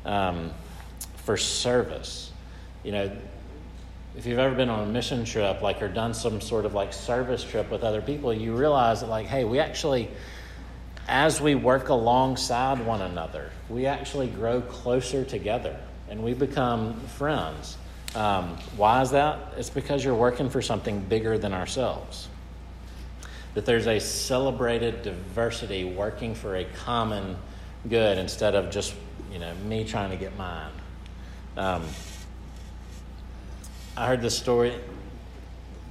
um, 0.05 0.51
for 1.17 1.37
service. 1.37 2.33
You 2.83 2.93
know, 2.93 3.17
if 4.17 4.27
you've 4.27 4.39
ever 4.41 4.55
been 4.55 4.71
on 4.71 4.89
a 4.89 4.91
mission 4.91 5.25
trip, 5.25 5.63
like 5.63 5.81
or 5.81 5.89
done 5.89 6.15
some 6.15 6.41
sort 6.41 6.65
of 6.65 6.75
like 6.75 6.93
service 6.93 7.45
trip 7.45 7.71
with 7.71 7.85
other 7.85 8.03
people, 8.03 8.35
you 8.35 8.57
realize 8.57 9.01
that 9.01 9.09
like, 9.09 9.27
hey, 9.27 9.45
we 9.45 9.61
actually 9.61 10.09
as 11.09 11.41
we 11.41 11.55
work 11.55 11.89
alongside 11.89 12.85
one 12.85 13.03
another, 13.03 13.51
we 13.69 13.87
actually 13.87 14.29
grow 14.29 14.61
closer 14.61 15.25
together 15.25 15.79
and 16.09 16.23
we 16.23 16.35
become 16.35 16.99
friends. 17.01 17.77
Um, 18.15 18.57
why 18.77 19.03
is 19.03 19.11
that? 19.11 19.55
It's 19.57 19.71
because 19.71 20.05
you're 20.05 20.15
working 20.15 20.51
for 20.51 20.63
something 20.63 21.01
bigger 21.01 21.39
than 21.39 21.53
ourselves. 21.53 22.29
That 23.55 23.67
there's 23.67 23.87
a 23.87 24.01
celebrated 24.01 25.03
diversity 25.03 25.85
working 25.85 26.35
for 26.35 26.57
a 26.57 26.65
common 26.65 27.37
good 27.89 28.19
instead 28.19 28.55
of 28.55 28.71
just 28.71 28.95
you 29.33 29.39
know 29.39 29.55
me 29.67 29.85
trying 29.85 30.11
to 30.11 30.17
get 30.17 30.37
mine. 30.37 30.71
Um, 31.57 31.85
I 33.97 34.07
heard 34.07 34.21
this 34.21 34.37
story. 34.37 34.75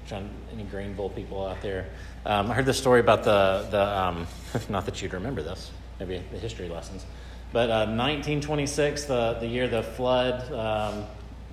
Trying, 0.07 0.29
any 0.53 0.63
Greenville 0.63 1.09
people 1.09 1.45
out 1.45 1.61
there? 1.61 1.89
Um, 2.25 2.51
I 2.51 2.53
heard 2.53 2.65
this 2.65 2.77
story 2.77 2.99
about 2.99 3.23
the, 3.23 3.67
the 3.71 3.81
um, 3.81 4.27
not 4.69 4.85
that 4.85 5.01
you'd 5.01 5.13
remember 5.13 5.41
this, 5.41 5.71
maybe 5.99 6.21
the 6.31 6.37
history 6.37 6.69
lessons, 6.69 7.05
but 7.51 7.69
uh, 7.69 7.85
1926, 7.87 9.05
the, 9.05 9.37
the 9.39 9.47
year 9.47 9.67
the 9.67 9.83
flood, 9.83 10.51
um, 10.51 11.05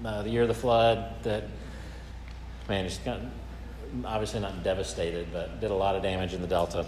uh, 0.05 0.23
the 0.23 0.31
year 0.31 0.43
of 0.43 0.49
the 0.49 0.55
flood 0.55 1.23
that, 1.23 1.45
man, 2.69 2.87
just 2.89 3.05
got, 3.05 3.21
obviously 4.05 4.41
not 4.41 4.63
devastated, 4.63 5.29
but 5.33 5.61
did 5.61 5.71
a 5.71 5.75
lot 5.75 5.97
of 5.97 6.03
damage 6.03 6.35
in 6.35 6.41
the 6.41 6.47
Delta. 6.47 6.87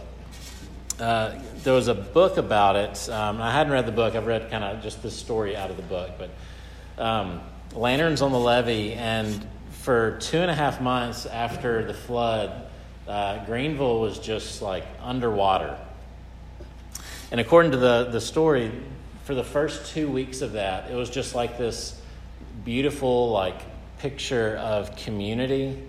Uh, 0.98 1.38
there 1.64 1.74
was 1.74 1.88
a 1.88 1.94
book 1.94 2.36
about 2.36 2.76
it. 2.76 3.08
Um, 3.08 3.40
I 3.40 3.50
hadn't 3.50 3.72
read 3.72 3.86
the 3.86 3.92
book. 3.92 4.14
I've 4.14 4.26
read 4.26 4.50
kind 4.50 4.62
of 4.62 4.82
just 4.82 5.02
the 5.02 5.10
story 5.10 5.56
out 5.56 5.70
of 5.70 5.76
the 5.76 5.82
book, 5.82 6.12
but 6.18 6.30
um, 7.02 7.40
Lanterns 7.74 8.22
on 8.22 8.30
the 8.30 8.38
Levee, 8.38 8.94
and 8.94 9.46
for 9.70 10.18
two 10.20 10.38
and 10.38 10.50
a 10.50 10.54
half 10.54 10.80
months 10.80 11.26
after 11.26 11.84
the 11.84 11.94
flood, 11.94 12.68
uh, 13.08 13.44
Greenville 13.44 14.00
was 14.00 14.18
just 14.18 14.62
like 14.62 14.84
underwater. 15.00 15.76
And 17.30 17.40
according 17.40 17.72
to 17.72 17.78
the, 17.78 18.04
the 18.10 18.20
story, 18.20 18.70
for 19.24 19.34
the 19.34 19.44
first 19.44 19.92
two 19.92 20.10
weeks 20.10 20.42
of 20.42 20.52
that, 20.52 20.90
it 20.90 20.94
was 20.94 21.10
just 21.10 21.34
like 21.34 21.58
this 21.58 22.00
beautiful, 22.64 23.30
like, 23.30 23.60
picture 23.98 24.56
of 24.56 24.94
community 24.96 25.82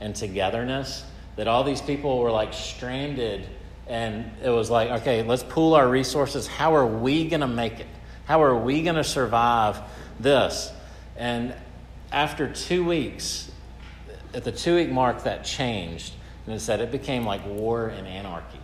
and 0.00 0.14
togetherness 0.14 1.04
that 1.36 1.48
all 1.48 1.64
these 1.64 1.80
people 1.80 2.18
were 2.18 2.30
like 2.30 2.52
stranded. 2.52 3.48
And 3.86 4.30
it 4.42 4.50
was 4.50 4.68
like 4.68 4.90
okay 5.00 5.22
let's 5.22 5.42
pool 5.42 5.74
our 5.74 5.88
resources. 5.88 6.46
How 6.46 6.74
are 6.76 6.86
we 6.86 7.28
going 7.28 7.40
to 7.40 7.46
make 7.46 7.80
it? 7.80 7.86
How 8.26 8.42
are 8.42 8.56
we 8.56 8.82
going 8.82 8.96
to 8.96 9.04
survive 9.04 9.80
this? 10.20 10.70
And 11.16 11.54
after 12.10 12.52
two 12.52 12.84
weeks 12.84 13.50
at 14.34 14.44
the 14.44 14.52
two 14.52 14.76
week 14.76 14.90
mark 14.90 15.24
that 15.24 15.44
changed. 15.44 16.12
And 16.46 16.54
it 16.54 16.60
said 16.60 16.80
it 16.80 16.90
became 16.90 17.24
like 17.24 17.46
war 17.46 17.88
and 17.88 18.06
anarchy. 18.06 18.58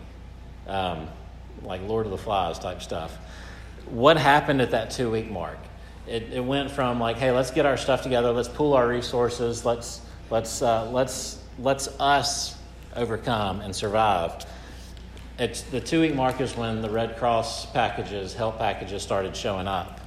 Um, 0.67 1.07
like 1.63 1.81
lord 1.83 2.05
of 2.05 2.11
the 2.11 2.17
flies 2.17 2.59
type 2.59 2.81
stuff. 2.81 3.17
What 3.89 4.17
happened 4.17 4.61
at 4.61 4.71
that 4.71 4.91
two 4.91 5.09
week 5.11 5.29
mark? 5.29 5.57
It, 6.07 6.33
it 6.33 6.43
went 6.43 6.71
from 6.71 6.99
like 6.99 7.17
hey 7.17 7.31
let's 7.31 7.51
get 7.51 7.65
our 7.65 7.77
stuff 7.77 8.01
together 8.01 8.31
let's 8.31 8.47
pool 8.47 8.73
our 8.73 8.87
resources 8.87 9.63
let's 9.63 10.01
let's 10.29 10.61
uh, 10.61 10.89
let's 10.91 11.39
let's 11.59 11.87
us 11.99 12.57
overcome 12.95 13.61
and 13.61 13.75
survive. 13.75 14.45
It's 15.37 15.61
the 15.61 15.79
two 15.79 16.01
week 16.01 16.15
mark 16.15 16.41
is 16.41 16.55
when 16.55 16.81
the 16.81 16.89
red 16.89 17.17
cross 17.17 17.65
packages 17.67 18.33
help 18.33 18.57
packages 18.57 19.01
started 19.01 19.35
showing 19.35 19.67
up. 19.67 20.01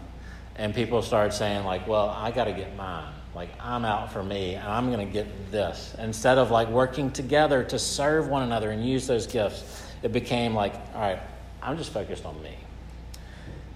And 0.56 0.74
people 0.74 1.00
started 1.02 1.32
saying 1.32 1.64
like 1.64 1.86
well 1.86 2.10
i 2.10 2.30
got 2.30 2.44
to 2.44 2.52
get 2.52 2.76
mine. 2.76 3.12
Like 3.34 3.50
i'm 3.60 3.84
out 3.84 4.12
for 4.12 4.22
me 4.22 4.54
and 4.54 4.68
i'm 4.68 4.90
going 4.92 5.06
to 5.06 5.12
get 5.12 5.50
this. 5.50 5.94
Instead 5.98 6.38
of 6.38 6.50
like 6.50 6.68
working 6.68 7.10
together 7.10 7.64
to 7.64 7.78
serve 7.78 8.28
one 8.28 8.42
another 8.42 8.70
and 8.70 8.86
use 8.86 9.06
those 9.06 9.26
gifts 9.26 9.82
it 10.02 10.12
became 10.12 10.54
like 10.54 10.74
all 10.94 11.00
right 11.00 11.20
i'm 11.62 11.78
just 11.78 11.92
focused 11.92 12.24
on 12.24 12.40
me 12.42 12.56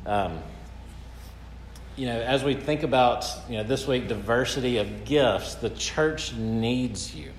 um, 0.07 0.39
you 1.97 2.07
know, 2.07 2.21
as 2.21 2.45
we 2.45 2.55
think 2.55 2.83
about, 2.83 3.27
you 3.49 3.57
know, 3.57 3.65
this 3.65 3.87
week, 3.87 4.07
diversity 4.07 4.77
of 4.77 5.05
gifts, 5.05 5.55
the 5.57 5.71
church 5.71 6.35
needs 6.35 7.15
you. 7.15 7.33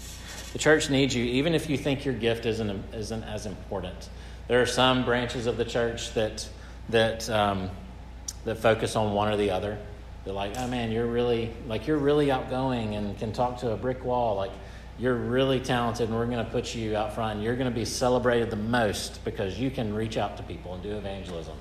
The 0.53 0.59
church 0.59 0.89
needs 0.89 1.15
you, 1.15 1.23
even 1.23 1.53
if 1.53 1.69
you 1.69 1.77
think 1.77 2.03
your 2.03 2.15
gift 2.15 2.45
isn't, 2.45 2.83
isn't 2.93 3.23
as 3.23 3.45
important. 3.45 4.09
There 4.47 4.61
are 4.61 4.65
some 4.65 5.05
branches 5.05 5.45
of 5.45 5.57
the 5.57 5.65
church 5.65 6.13
that, 6.15 6.47
that, 6.89 7.29
um, 7.29 7.69
that 8.45 8.57
focus 8.57 8.95
on 8.95 9.13
one 9.13 9.31
or 9.31 9.37
the 9.37 9.51
other. 9.51 9.77
They're 10.25 10.33
like, 10.33 10.57
oh 10.57 10.67
man, 10.67 10.91
you're 10.91 11.05
really, 11.05 11.51
like, 11.67 11.85
you're 11.85 11.97
really 11.97 12.31
outgoing 12.31 12.95
and 12.95 13.17
can 13.19 13.31
talk 13.31 13.59
to 13.59 13.71
a 13.71 13.77
brick 13.77 14.03
wall. 14.03 14.35
Like, 14.35 14.51
you're 14.99 15.15
really 15.15 15.59
talented 15.59 16.09
and 16.09 16.17
we're 16.17 16.25
going 16.25 16.43
to 16.43 16.51
put 16.51 16.73
you 16.73 16.95
out 16.95 17.13
front. 17.13 17.35
and 17.35 17.43
You're 17.43 17.55
going 17.55 17.69
to 17.71 17.75
be 17.75 17.85
celebrated 17.85 18.49
the 18.49 18.55
most 18.55 19.23
because 19.23 19.59
you 19.59 19.69
can 19.69 19.93
reach 19.93 20.17
out 20.17 20.37
to 20.37 20.43
people 20.43 20.73
and 20.73 20.81
do 20.81 20.97
evangelism 20.97 21.55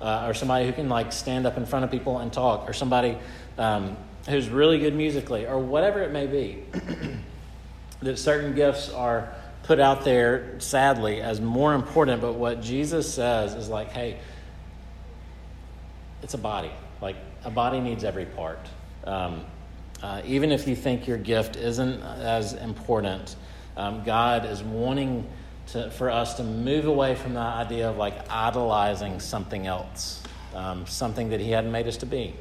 uh, 0.00 0.26
or 0.26 0.34
somebody 0.34 0.66
who 0.66 0.72
can 0.72 0.88
like 0.88 1.12
stand 1.12 1.46
up 1.46 1.56
in 1.56 1.66
front 1.66 1.84
of 1.84 1.90
people 1.90 2.18
and 2.18 2.32
talk, 2.32 2.68
or 2.68 2.72
somebody 2.72 3.18
um, 3.56 3.96
who's 4.28 4.48
really 4.48 4.78
good 4.78 4.94
musically, 4.94 5.46
or 5.46 5.58
whatever 5.58 6.02
it 6.02 6.12
may 6.12 6.26
be. 6.26 6.62
that 8.00 8.18
certain 8.18 8.54
gifts 8.54 8.90
are 8.90 9.34
put 9.64 9.80
out 9.80 10.04
there, 10.04 10.54
sadly, 10.60 11.20
as 11.20 11.40
more 11.40 11.74
important. 11.74 12.22
But 12.22 12.34
what 12.34 12.62
Jesus 12.62 13.12
says 13.12 13.54
is 13.54 13.68
like, 13.68 13.90
hey, 13.90 14.18
it's 16.22 16.34
a 16.34 16.38
body. 16.38 16.70
Like 17.00 17.16
a 17.44 17.50
body 17.50 17.80
needs 17.80 18.04
every 18.04 18.26
part. 18.26 18.60
Um, 19.04 19.44
uh, 20.02 20.22
even 20.24 20.52
if 20.52 20.68
you 20.68 20.76
think 20.76 21.06
your 21.06 21.18
gift 21.18 21.56
isn't 21.56 22.02
as 22.02 22.52
important, 22.52 23.36
um, 23.76 24.04
God 24.04 24.44
is 24.44 24.62
wanting 24.62 25.28
to, 25.68 25.90
for 25.90 26.10
us 26.10 26.34
to 26.34 26.44
move 26.44 26.86
away 26.86 27.14
from 27.14 27.34
the 27.34 27.40
idea 27.40 27.90
of 27.90 27.96
like 27.96 28.30
idolizing 28.30 29.20
something 29.20 29.66
else, 29.66 30.22
um, 30.54 30.86
something 30.86 31.30
that 31.30 31.40
He 31.40 31.50
hadn't 31.50 31.72
made 31.72 31.86
us 31.86 31.98
to 31.98 32.06
be, 32.06 32.34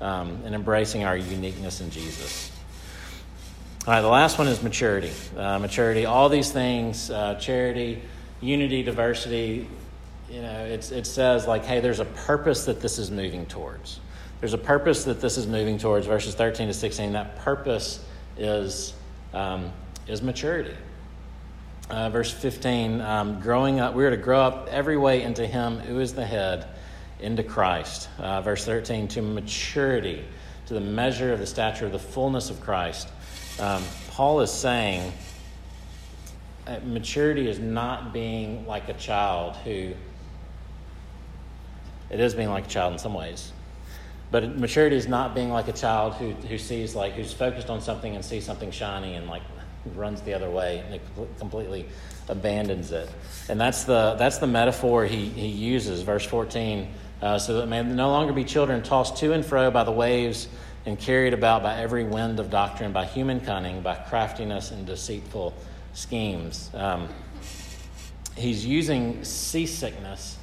um, 0.00 0.42
and 0.44 0.54
embracing 0.54 1.04
our 1.04 1.16
uniqueness 1.16 1.80
in 1.80 1.90
Jesus. 1.90 2.50
All 3.86 3.94
right, 3.94 4.00
the 4.00 4.08
last 4.08 4.38
one 4.38 4.48
is 4.48 4.62
maturity. 4.62 5.10
Uh, 5.36 5.58
maturity, 5.58 6.06
all 6.06 6.28
these 6.28 6.52
things, 6.52 7.10
uh, 7.10 7.34
charity, 7.34 8.00
unity, 8.40 8.82
diversity, 8.82 9.68
you 10.30 10.40
know, 10.40 10.64
it's, 10.64 10.90
it 10.90 11.06
says 11.06 11.46
like, 11.46 11.64
hey, 11.64 11.80
there's 11.80 12.00
a 12.00 12.04
purpose 12.04 12.64
that 12.64 12.80
this 12.80 12.98
is 12.98 13.10
moving 13.10 13.44
towards. 13.44 14.00
There's 14.42 14.54
a 14.54 14.58
purpose 14.58 15.04
that 15.04 15.20
this 15.20 15.38
is 15.38 15.46
moving 15.46 15.78
towards, 15.78 16.08
verses 16.08 16.34
13 16.34 16.66
to 16.66 16.74
16. 16.74 17.12
That 17.12 17.36
purpose 17.36 18.04
is, 18.36 18.92
um, 19.32 19.72
is 20.08 20.20
maturity. 20.20 20.74
Uh, 21.88 22.10
verse 22.10 22.32
15, 22.32 23.00
um, 23.02 23.38
growing 23.38 23.78
up, 23.78 23.94
we 23.94 24.04
are 24.04 24.10
to 24.10 24.16
grow 24.16 24.40
up 24.40 24.66
every 24.68 24.96
way 24.96 25.22
into 25.22 25.46
Him 25.46 25.78
who 25.78 26.00
is 26.00 26.14
the 26.14 26.26
head, 26.26 26.66
into 27.20 27.44
Christ. 27.44 28.08
Uh, 28.18 28.40
verse 28.40 28.64
13, 28.64 29.06
to 29.06 29.22
maturity, 29.22 30.24
to 30.66 30.74
the 30.74 30.80
measure 30.80 31.32
of 31.32 31.38
the 31.38 31.46
stature 31.46 31.86
of 31.86 31.92
the 31.92 32.00
fullness 32.00 32.50
of 32.50 32.60
Christ. 32.60 33.08
Um, 33.60 33.84
Paul 34.08 34.40
is 34.40 34.50
saying 34.50 35.12
uh, 36.66 36.80
maturity 36.84 37.46
is 37.46 37.60
not 37.60 38.12
being 38.12 38.66
like 38.66 38.88
a 38.88 38.94
child 38.94 39.54
who, 39.58 39.92
it 42.10 42.18
is 42.18 42.34
being 42.34 42.50
like 42.50 42.66
a 42.66 42.68
child 42.68 42.92
in 42.92 42.98
some 42.98 43.14
ways. 43.14 43.52
But 44.32 44.56
maturity 44.58 44.96
is 44.96 45.06
not 45.06 45.34
being 45.34 45.50
like 45.50 45.68
a 45.68 45.74
child 45.74 46.14
who, 46.14 46.30
who 46.30 46.56
sees, 46.56 46.94
like, 46.94 47.12
who's 47.12 47.34
focused 47.34 47.68
on 47.68 47.82
something 47.82 48.16
and 48.16 48.24
sees 48.24 48.46
something 48.46 48.70
shiny 48.70 49.14
and, 49.14 49.28
like, 49.28 49.42
runs 49.94 50.22
the 50.22 50.32
other 50.32 50.48
way 50.48 50.82
and 50.90 51.28
completely 51.38 51.86
abandons 52.30 52.92
it. 52.92 53.10
And 53.50 53.60
that's 53.60 53.84
the, 53.84 54.16
that's 54.18 54.38
the 54.38 54.46
metaphor 54.46 55.04
he, 55.04 55.26
he 55.26 55.48
uses, 55.48 56.00
verse 56.00 56.24
14. 56.24 56.88
Uh, 57.20 57.38
so 57.38 57.58
that 57.58 57.66
may 57.66 57.82
no 57.82 58.08
longer 58.08 58.32
be 58.32 58.42
children 58.42 58.82
tossed 58.82 59.18
to 59.18 59.34
and 59.34 59.44
fro 59.44 59.70
by 59.70 59.84
the 59.84 59.92
waves 59.92 60.48
and 60.86 60.98
carried 60.98 61.34
about 61.34 61.62
by 61.62 61.76
every 61.76 62.04
wind 62.04 62.40
of 62.40 62.48
doctrine, 62.48 62.90
by 62.90 63.04
human 63.04 63.38
cunning, 63.38 63.82
by 63.82 63.94
craftiness 63.94 64.70
and 64.70 64.86
deceitful 64.86 65.52
schemes. 65.92 66.70
Um, 66.72 67.10
he's 68.34 68.64
using 68.64 69.22
seasickness 69.24 70.38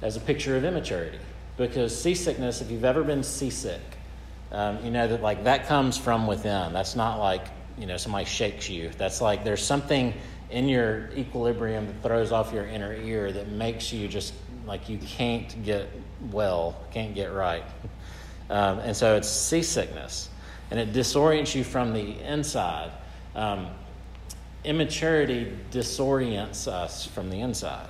as 0.00 0.16
a 0.16 0.20
picture 0.20 0.56
of 0.56 0.64
immaturity 0.64 1.18
because 1.56 1.98
seasickness, 1.98 2.60
if 2.60 2.70
you've 2.70 2.84
ever 2.84 3.04
been 3.04 3.22
seasick, 3.22 3.80
um, 4.50 4.84
you 4.84 4.90
know 4.90 5.08
that 5.08 5.22
like 5.22 5.44
that 5.44 5.66
comes 5.66 5.96
from 5.96 6.26
within. 6.26 6.72
That's 6.72 6.96
not 6.96 7.18
like 7.18 7.46
you 7.78 7.86
know 7.86 7.96
somebody 7.96 8.24
shakes 8.24 8.68
you. 8.68 8.90
That's 8.98 9.20
like 9.20 9.44
there's 9.44 9.64
something 9.64 10.14
in 10.50 10.68
your 10.68 11.10
equilibrium 11.16 11.86
that 11.86 12.02
throws 12.02 12.32
off 12.32 12.52
your 12.52 12.66
inner 12.66 12.94
ear 12.94 13.32
that 13.32 13.48
makes 13.48 13.92
you 13.92 14.08
just 14.08 14.34
like 14.66 14.88
you 14.88 14.98
can't 14.98 15.64
get 15.64 15.88
well, 16.30 16.76
can't 16.92 17.14
get 17.14 17.32
right. 17.32 17.64
Um, 18.50 18.80
and 18.80 18.94
so 18.94 19.16
it's 19.16 19.30
seasickness, 19.30 20.28
and 20.70 20.78
it 20.78 20.92
disorients 20.92 21.54
you 21.54 21.64
from 21.64 21.94
the 21.94 22.20
inside. 22.20 22.90
Um, 23.34 23.68
immaturity 24.62 25.56
disorients 25.70 26.68
us 26.68 27.06
from 27.06 27.30
the 27.30 27.40
inside. 27.40 27.88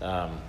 Um, 0.00 0.40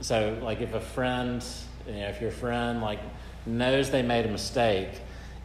so, 0.00 0.38
like 0.42 0.60
if 0.60 0.74
a 0.74 0.80
friend, 0.80 1.44
you 1.86 1.94
know, 1.94 2.08
if 2.08 2.20
your 2.20 2.30
friend 2.30 2.80
like 2.80 3.00
knows 3.44 3.90
they 3.90 4.02
made 4.02 4.26
a 4.26 4.30
mistake, 4.30 4.90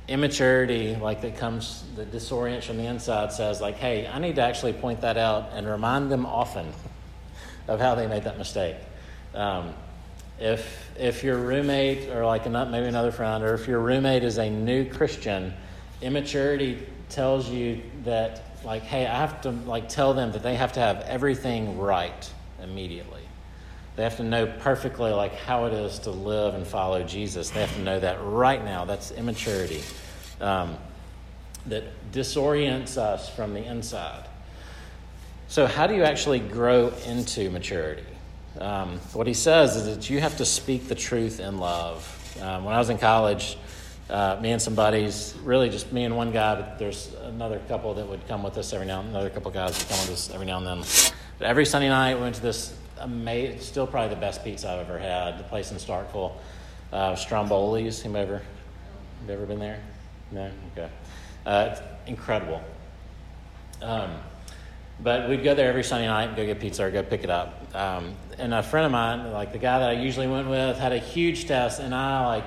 immaturity 0.08 0.96
like 0.96 1.22
that 1.22 1.38
comes 1.38 1.86
the 1.96 2.06
disorients 2.06 2.64
from 2.64 2.76
the 2.76 2.86
inside 2.86 3.32
says 3.32 3.62
like 3.62 3.76
hey 3.76 4.08
i 4.08 4.18
need 4.18 4.36
to 4.36 4.42
actually 4.42 4.74
point 4.74 5.00
that 5.00 5.16
out 5.16 5.52
and 5.54 5.66
remind 5.66 6.12
them 6.12 6.26
often 6.26 6.66
of 7.68 7.80
how 7.80 7.96
they 7.96 8.08
made 8.08 8.24
that 8.24 8.38
mistake. 8.38 8.76
Um, 9.34 9.74
if 10.40 10.92
if 10.98 11.24
your 11.24 11.38
roommate 11.38 12.10
or 12.10 12.26
like 12.26 12.50
maybe 12.50 12.88
another 12.88 13.12
friend 13.12 13.44
or 13.44 13.54
if 13.54 13.68
your 13.68 13.80
roommate 13.80 14.24
is 14.24 14.40
a 14.40 14.50
new 14.50 14.90
christian 14.90 15.54
immaturity 16.02 16.80
tells 17.10 17.48
you 17.48 17.80
that 18.04 18.44
like 18.66 18.82
hey 18.82 19.06
i 19.06 19.16
have 19.16 19.40
to 19.42 19.52
like 19.52 19.88
tell 19.88 20.16
them 20.16 20.32
that 20.32 20.42
they 20.42 20.56
have 20.56 20.74
to 20.74 20.80
have 20.80 21.02
everything 21.02 21.78
right 21.78 22.32
immediately 22.64 23.21
they 23.96 24.04
have 24.04 24.18
to 24.18 24.24
know 24.24 24.46
perfectly 24.60 25.12
like 25.12 25.36
how 25.36 25.66
it 25.66 25.74
is 25.74 26.00
to 26.00 26.12
live 26.12 26.54
and 26.54 26.66
follow 26.66 27.04
jesus 27.04 27.50
they 27.50 27.62
have 27.62 27.74
to 27.74 27.82
know 27.82 28.00
that 28.00 28.18
right 28.24 28.64
now 28.64 28.86
that's 28.86 29.12
immaturity 29.12 29.82
um, 30.42 30.78
that 31.68 31.84
disorients 32.12 32.98
us 32.98 33.30
from 33.30 33.54
the 33.54 33.64
inside. 33.64 34.26
So, 35.48 35.68
how 35.68 35.88
do 35.88 35.96
you 35.96 36.04
actually 36.04 36.40
grow 36.40 36.90
into 37.06 37.50
maturity? 37.50 38.06
Um, 38.60 39.00
what 39.14 39.28
he 39.28 39.34
says 39.34 39.76
is 39.76 39.96
that 39.96 40.10
you 40.10 40.20
have 40.20 40.38
to 40.38 40.46
speak 40.46 40.88
the 40.88 40.96
truth 40.96 41.40
in 41.40 41.58
love. 41.58 42.18
Um, 42.42 42.66
when 42.66 42.74
I 42.74 42.80
was 42.80 42.90
in 42.90 42.98
college, 42.98 43.58
uh, 44.10 44.38
me 44.42 44.52
and 44.52 44.62
some 44.62 44.76
buddies, 44.76 45.36
really 45.44 45.70
just 45.70 45.92
me 45.92 46.04
and 46.04 46.18
one 46.18 46.32
guy, 46.32 46.56
but 46.56 46.80
there's 46.80 47.14
another 47.24 47.60
couple 47.68 47.94
that 47.94 48.08
would 48.08 48.28
come 48.28 48.44
with 48.44 48.58
us 48.58 48.74
every 48.74 48.88
now 48.88 49.00
and 49.02 49.10
another 49.10 49.30
couple 49.30 49.52
guys 49.52 49.78
would 49.78 49.88
come 49.88 50.00
with 50.02 50.12
us 50.12 50.32
every 50.34 50.46
now 50.46 50.58
and 50.58 50.68
then. 50.68 50.80
But 51.38 51.48
every 51.48 51.66
Sunday 51.66 51.90
night, 51.90 52.16
we 52.16 52.22
went 52.22 52.36
to 52.36 52.42
this 52.42 52.74
amazing, 53.02 53.60
still 53.60 53.88
probably 53.88 54.14
the 54.14 54.22
best 54.22 54.44
pizza 54.44 54.70
I've 54.70 54.80
ever 54.80 55.00
had, 55.00 55.38
the 55.40 55.44
place 55.44 55.72
in 55.72 55.78
Starkville, 55.78 56.34
uh, 56.92 57.14
Stromboli's. 57.14 58.02
Have 58.02 58.16
ever, 58.16 58.42
have 59.22 59.30
ever 59.30 59.46
been 59.46 59.60
there? 59.60 59.80
No? 60.32 60.52
Okay. 60.72 60.90
Uh, 61.46 61.70
it's 61.72 61.82
incredible. 62.08 62.62
Um, 63.82 64.12
but 65.00 65.30
we'd 65.30 65.44
go 65.44 65.56
there 65.56 65.70
every 65.70 65.84
Sunday 65.84 66.08
night 66.08 66.26
and 66.26 66.36
go 66.36 66.46
get 66.46 66.60
pizza 66.60 66.84
or 66.84 66.92
go 66.92 67.02
pick 67.02 67.24
it 67.24 67.30
up. 67.30 67.76
Um, 67.76 68.14
and 68.38 68.54
a 68.54 68.62
friend 68.62 68.86
of 68.86 68.92
mine, 68.92 69.32
like 69.32 69.52
the 69.52 69.58
guy 69.58 69.80
that 69.80 69.90
I 69.90 69.94
usually 69.94 70.28
went 70.28 70.48
with, 70.48 70.78
had 70.78 70.92
a 70.92 71.00
huge 71.00 71.48
test, 71.48 71.80
and 71.80 71.96
I 71.96 72.26
like, 72.28 72.46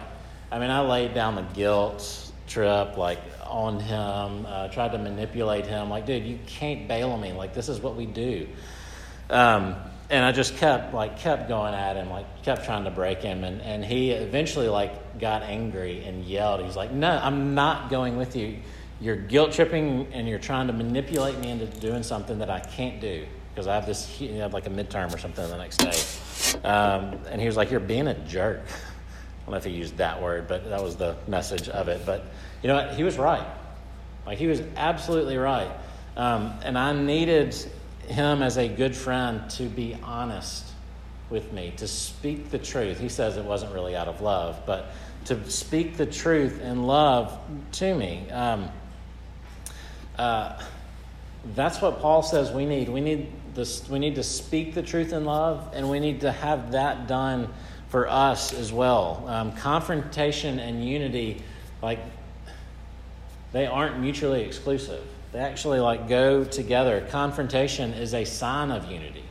I 0.53 0.59
mean, 0.61 0.71
I 0.71 0.81
laid 0.81 1.15
down 1.15 1.35
the 1.35 1.43
guilt 1.43 2.33
trip 2.47 2.97
like 2.97 3.19
on 3.45 3.81
him, 3.81 4.47
uh, 4.47 4.69
tried 4.69 4.93
to 4.93 4.99
manipulate 4.99 5.67
him. 5.67 5.91
Like, 5.91 6.07
dude, 6.07 6.25
you 6.25 6.39
can't 6.47 6.87
bail 6.87 7.11
on 7.11 7.21
me. 7.21 7.33
Like, 7.33 7.55
this 7.55 7.69
is 7.69 7.81
what 7.81 7.97
we 7.97 8.07
do. 8.07 8.47
Um, 9.31 9.75
and 10.11 10.25
I 10.25 10.33
just 10.33 10.57
kept 10.57 10.95
like 10.95 11.19
kept 11.19 11.49
going 11.49 11.75
at 11.75 11.97
him, 11.97 12.11
like 12.11 12.43
kept 12.43 12.65
trying 12.65 12.85
to 12.85 12.91
break 12.91 13.23
him, 13.23 13.45
and, 13.45 13.61
and 13.63 13.85
he 13.85 14.11
eventually 14.11 14.69
like 14.69 15.19
got 15.19 15.43
angry 15.43 16.05
and 16.05 16.25
yelled. 16.25 16.63
He's 16.63 16.77
like, 16.77 16.93
"No, 16.93 17.11
I'm 17.11 17.55
not 17.55 17.91
going 17.91 18.17
with 18.17 18.37
you. 18.37 18.59
You're 19.01 19.17
guilt 19.17 19.53
tripping 19.53 20.09
and 20.13 20.29
you're 20.29 20.39
trying 20.39 20.67
to 20.69 20.73
manipulate 20.73 21.39
me 21.39 21.51
into 21.51 21.67
doing 21.67 22.03
something 22.03 22.39
that 22.39 22.51
I 22.51 22.61
can't 22.61 23.01
do 23.01 23.27
because 23.51 23.67
I 23.67 23.75
have 23.75 23.87
this 23.87 24.21
you 24.21 24.33
know, 24.33 24.49
like 24.49 24.67
a 24.67 24.71
midterm 24.71 25.15
or 25.15 25.19
something 25.19 25.49
the 25.49 25.57
next 25.57 25.79
day." 25.79 26.59
Um, 26.69 27.19
and 27.31 27.41
he 27.41 27.47
was 27.47 27.57
like, 27.57 27.71
"You're 27.71 27.81
being 27.81 28.09
a 28.09 28.15
jerk." 28.27 28.63
I 28.67 29.47
don't 29.47 29.53
know 29.53 29.59
if 29.59 29.65
he 29.65 29.73
used 29.73 29.99
that 29.99 30.23
word, 30.23 30.49
but 30.49 30.71
that 30.71 30.83
was 30.83 30.97
the 30.97 31.17
message 31.27 31.69
of 31.69 31.89
it. 31.89 32.07
But 32.07 32.25
you 32.63 32.69
know 32.69 32.77
what? 32.77 32.95
He 32.95 33.05
was 33.05 33.19
right. 33.19 33.47
Like 34.27 34.39
he 34.39 34.47
was 34.47 34.63
absolutely 34.77 35.37
right. 35.37 35.71
Um, 36.17 36.55
and 36.63 36.79
I 36.79 36.93
needed 36.93 37.55
him 38.07 38.43
as 38.43 38.57
a 38.57 38.69
good 38.69 38.95
friend 38.97 39.49
to 39.51 39.65
be 39.65 39.97
honest 40.03 40.65
with 41.31 41.53
me, 41.53 41.73
to 41.79 41.89
speak 41.89 42.51
the 42.51 42.59
truth. 42.59 43.01
He 43.01 43.09
says 43.09 43.37
it 43.37 43.45
wasn't 43.45 43.75
really 43.75 43.97
out 43.97 44.09
of 44.09 44.21
love, 44.21 44.61
but 44.67 44.93
to 45.27 45.51
speak 45.51 45.97
the 45.97 46.07
truth 46.07 46.61
in 46.61 46.85
love 46.85 47.39
to 47.73 47.95
me. 47.95 48.29
Um, 48.31 48.69
uh, 50.19 50.63
that's 51.55 51.81
what 51.81 52.01
Paul 52.01 52.23
says 52.23 52.53
we 52.53 52.67
need. 52.67 52.89
We 52.89 53.01
need 53.01 53.31
this. 53.55 53.89
We 53.89 53.99
need 53.99 54.15
to 54.15 54.23
speak 54.23 54.75
the 54.75 54.83
truth 54.83 55.13
in 55.13 55.25
love, 55.25 55.71
and 55.75 55.91
we 55.91 56.01
need 56.01 56.23
to 56.23 56.33
have 56.33 56.73
that 56.73 57.07
done 57.07 57.53
for 57.89 58.09
us 58.09 58.53
as 58.53 58.73
well. 58.73 59.25
Um, 59.27 59.53
confrontation 59.53 60.59
and 60.59 60.87
unity, 60.87 61.43
like 61.83 62.01
they 63.53 63.67
aren't 63.67 63.99
mutually 63.99 64.43
exclusive. 64.43 65.05
They 65.35 65.41
actually 65.41 65.81
like 65.81 66.09
go 66.09 66.45
together. 66.45 67.05
Confrontation 67.11 67.93
is 67.93 68.15
a 68.15 68.25
sign 68.25 68.71
of 68.71 68.89
unity. 68.89 69.25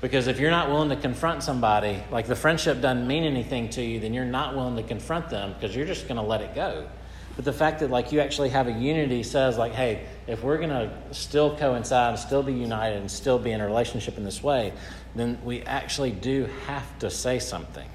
Because 0.00 0.28
if 0.28 0.38
you're 0.38 0.52
not 0.52 0.70
willing 0.70 0.88
to 0.90 0.96
confront 0.96 1.42
somebody, 1.42 2.00
like 2.12 2.28
the 2.28 2.36
friendship 2.36 2.80
doesn't 2.80 3.08
mean 3.08 3.24
anything 3.24 3.68
to 3.70 3.82
you, 3.82 3.98
then 3.98 4.14
you're 4.14 4.24
not 4.24 4.54
willing 4.54 4.76
to 4.76 4.84
confront 4.84 5.30
them 5.30 5.52
because 5.54 5.74
you're 5.74 5.86
just 5.86 6.06
going 6.06 6.16
to 6.16 6.22
let 6.22 6.42
it 6.42 6.54
go. 6.54 6.86
But 7.34 7.44
the 7.44 7.52
fact 7.52 7.80
that 7.80 7.90
like 7.90 8.12
you 8.12 8.20
actually 8.20 8.50
have 8.50 8.68
a 8.68 8.72
unity 8.72 9.24
says 9.24 9.58
like, 9.58 9.72
hey, 9.72 10.06
if 10.28 10.44
we're 10.44 10.58
going 10.58 10.70
to 10.70 10.92
still 11.10 11.56
coincide 11.56 12.10
and 12.10 12.18
still 12.20 12.44
be 12.44 12.52
united 12.52 12.98
and 12.98 13.10
still 13.10 13.40
be 13.40 13.50
in 13.50 13.60
a 13.60 13.66
relationship 13.66 14.16
in 14.16 14.22
this 14.22 14.44
way, 14.44 14.72
then 15.16 15.40
we 15.42 15.62
actually 15.62 16.12
do 16.12 16.48
have 16.68 16.86
to 17.00 17.10
say 17.10 17.40
something. 17.40 17.88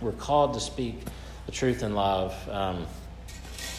We're 0.00 0.12
called 0.12 0.54
to 0.54 0.60
speak 0.60 1.00
the 1.44 1.52
truth 1.52 1.82
in 1.82 1.94
love. 1.94 2.34
Um, 2.48 2.86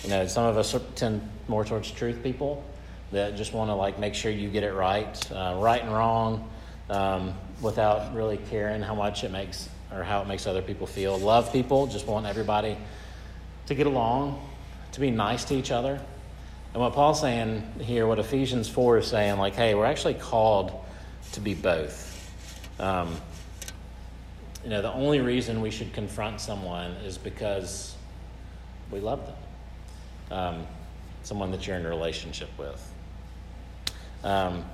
you 0.03 0.09
know, 0.09 0.25
some 0.25 0.45
of 0.45 0.57
us 0.57 0.75
tend 0.95 1.21
more 1.47 1.63
towards 1.63 1.91
truth 1.91 2.23
people 2.23 2.63
that 3.11 3.35
just 3.35 3.53
want 3.53 3.69
to 3.69 3.75
like 3.75 3.99
make 3.99 4.15
sure 4.15 4.31
you 4.31 4.49
get 4.49 4.63
it 4.63 4.73
right, 4.73 5.31
uh, 5.31 5.55
right 5.57 5.81
and 5.81 5.93
wrong, 5.93 6.49
um, 6.89 7.33
without 7.61 8.15
really 8.15 8.37
caring 8.37 8.81
how 8.81 8.95
much 8.95 9.23
it 9.23 9.31
makes 9.31 9.69
or 9.91 10.03
how 10.03 10.21
it 10.21 10.27
makes 10.27 10.47
other 10.47 10.61
people 10.61 10.87
feel. 10.87 11.19
Love 11.19 11.51
people, 11.51 11.85
just 11.85 12.07
want 12.07 12.25
everybody 12.25 12.77
to 13.67 13.75
get 13.75 13.85
along, 13.85 14.41
to 14.93 14.99
be 14.99 15.11
nice 15.11 15.43
to 15.45 15.55
each 15.55 15.71
other. 15.71 15.99
And 16.73 16.81
what 16.81 16.93
Paul's 16.93 17.19
saying 17.19 17.61
here, 17.81 18.07
what 18.07 18.17
Ephesians 18.17 18.69
4 18.69 18.99
is 18.99 19.07
saying, 19.07 19.37
like, 19.37 19.53
hey, 19.53 19.75
we're 19.75 19.85
actually 19.85 20.13
called 20.13 20.73
to 21.33 21.41
be 21.41 21.53
both. 21.53 22.07
Um, 22.79 23.17
you 24.63 24.69
know, 24.69 24.81
the 24.81 24.93
only 24.93 25.19
reason 25.19 25.61
we 25.61 25.69
should 25.69 25.91
confront 25.93 26.39
someone 26.39 26.91
is 27.03 27.17
because 27.17 27.95
we 28.89 28.99
love 29.01 29.25
them 29.25 29.35
um, 30.31 30.65
someone 31.23 31.51
that 31.51 31.67
you're 31.67 31.75
in 31.75 31.85
a 31.85 31.89
relationship 31.89 32.49
with. 32.57 32.93
Um, 34.23 34.65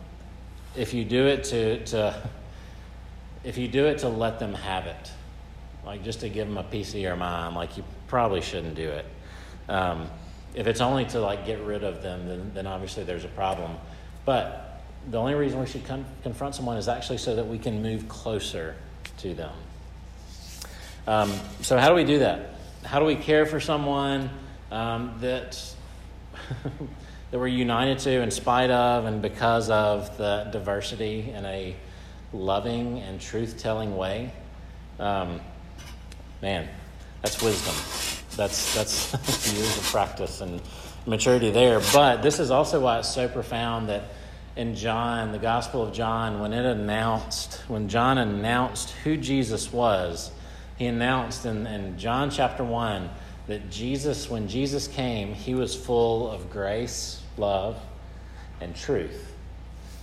if 0.75 0.93
you 0.93 1.03
do 1.03 1.25
it 1.25 1.43
to, 1.45 1.83
to 1.85 2.29
if 3.43 3.57
you 3.57 3.67
do 3.67 3.85
it 3.85 3.99
to 3.99 4.09
let 4.09 4.39
them 4.39 4.53
have 4.53 4.85
it, 4.85 5.11
like 5.85 6.03
just 6.03 6.19
to 6.21 6.29
give 6.29 6.47
them 6.47 6.57
a 6.57 6.63
piece 6.63 6.93
of 6.93 6.99
your 6.99 7.15
mind, 7.15 7.55
like 7.55 7.77
you 7.77 7.83
probably 8.07 8.41
shouldn't 8.41 8.75
do 8.75 8.89
it. 8.89 9.05
Um, 9.69 10.09
if 10.53 10.67
it's 10.67 10.81
only 10.81 11.05
to 11.05 11.19
like 11.19 11.45
get 11.45 11.59
rid 11.61 11.83
of 11.83 12.01
them, 12.01 12.27
then, 12.27 12.51
then 12.53 12.67
obviously 12.67 13.03
there's 13.03 13.23
a 13.25 13.29
problem. 13.29 13.77
But 14.25 14.81
the 15.09 15.17
only 15.17 15.35
reason 15.35 15.59
we 15.59 15.65
should 15.67 15.85
con- 15.85 16.05
confront 16.23 16.55
someone 16.55 16.77
is 16.77 16.87
actually 16.87 17.19
so 17.19 17.35
that 17.35 17.47
we 17.47 17.57
can 17.57 17.81
move 17.81 18.09
closer 18.09 18.75
to 19.19 19.33
them. 19.33 19.53
Um, 21.07 21.31
so 21.61 21.77
how 21.77 21.89
do 21.89 21.95
we 21.95 22.03
do 22.03 22.19
that? 22.19 22.55
How 22.83 22.99
do 22.99 23.05
we 23.05 23.15
care 23.15 23.45
for 23.45 23.59
someone? 23.59 24.29
Um, 24.71 25.15
that, 25.21 25.61
that 27.31 27.39
we're 27.39 27.47
united 27.47 27.99
to 27.99 28.21
in 28.21 28.31
spite 28.31 28.69
of 28.69 29.05
and 29.05 29.21
because 29.21 29.69
of 29.69 30.17
the 30.17 30.49
diversity 30.51 31.31
in 31.31 31.45
a 31.45 31.75
loving 32.33 32.99
and 32.99 33.19
truth 33.19 33.57
telling 33.57 33.95
way. 33.95 34.31
Um, 34.99 35.39
man, 36.41 36.67
that's 37.21 37.41
wisdom. 37.41 37.75
That's, 38.35 38.75
that's 38.75 39.53
years 39.53 39.77
of 39.77 39.83
practice 39.85 40.41
and 40.41 40.61
maturity 41.05 41.51
there. 41.51 41.81
But 41.93 42.21
this 42.21 42.39
is 42.39 42.51
also 42.51 42.79
why 42.79 42.99
it's 42.99 43.13
so 43.13 43.27
profound 43.27 43.89
that 43.89 44.03
in 44.55 44.75
John, 44.75 45.31
the 45.31 45.39
Gospel 45.39 45.83
of 45.83 45.93
John, 45.93 46.39
when 46.39 46.51
it 46.51 46.65
announced, 46.65 47.61
when 47.67 47.89
John 47.89 48.17
announced 48.17 48.89
who 49.03 49.15
Jesus 49.15 49.71
was, 49.71 50.31
he 50.77 50.87
announced 50.87 51.45
in, 51.45 51.65
in 51.67 51.97
John 51.97 52.29
chapter 52.29 52.63
1 52.63 53.09
that 53.47 53.69
Jesus, 53.69 54.29
when 54.29 54.47
Jesus 54.47 54.87
came, 54.87 55.33
he 55.33 55.55
was 55.55 55.73
full 55.75 56.29
of 56.29 56.49
grace, 56.49 57.21
love, 57.37 57.79
and 58.59 58.75
truth. 58.75 59.33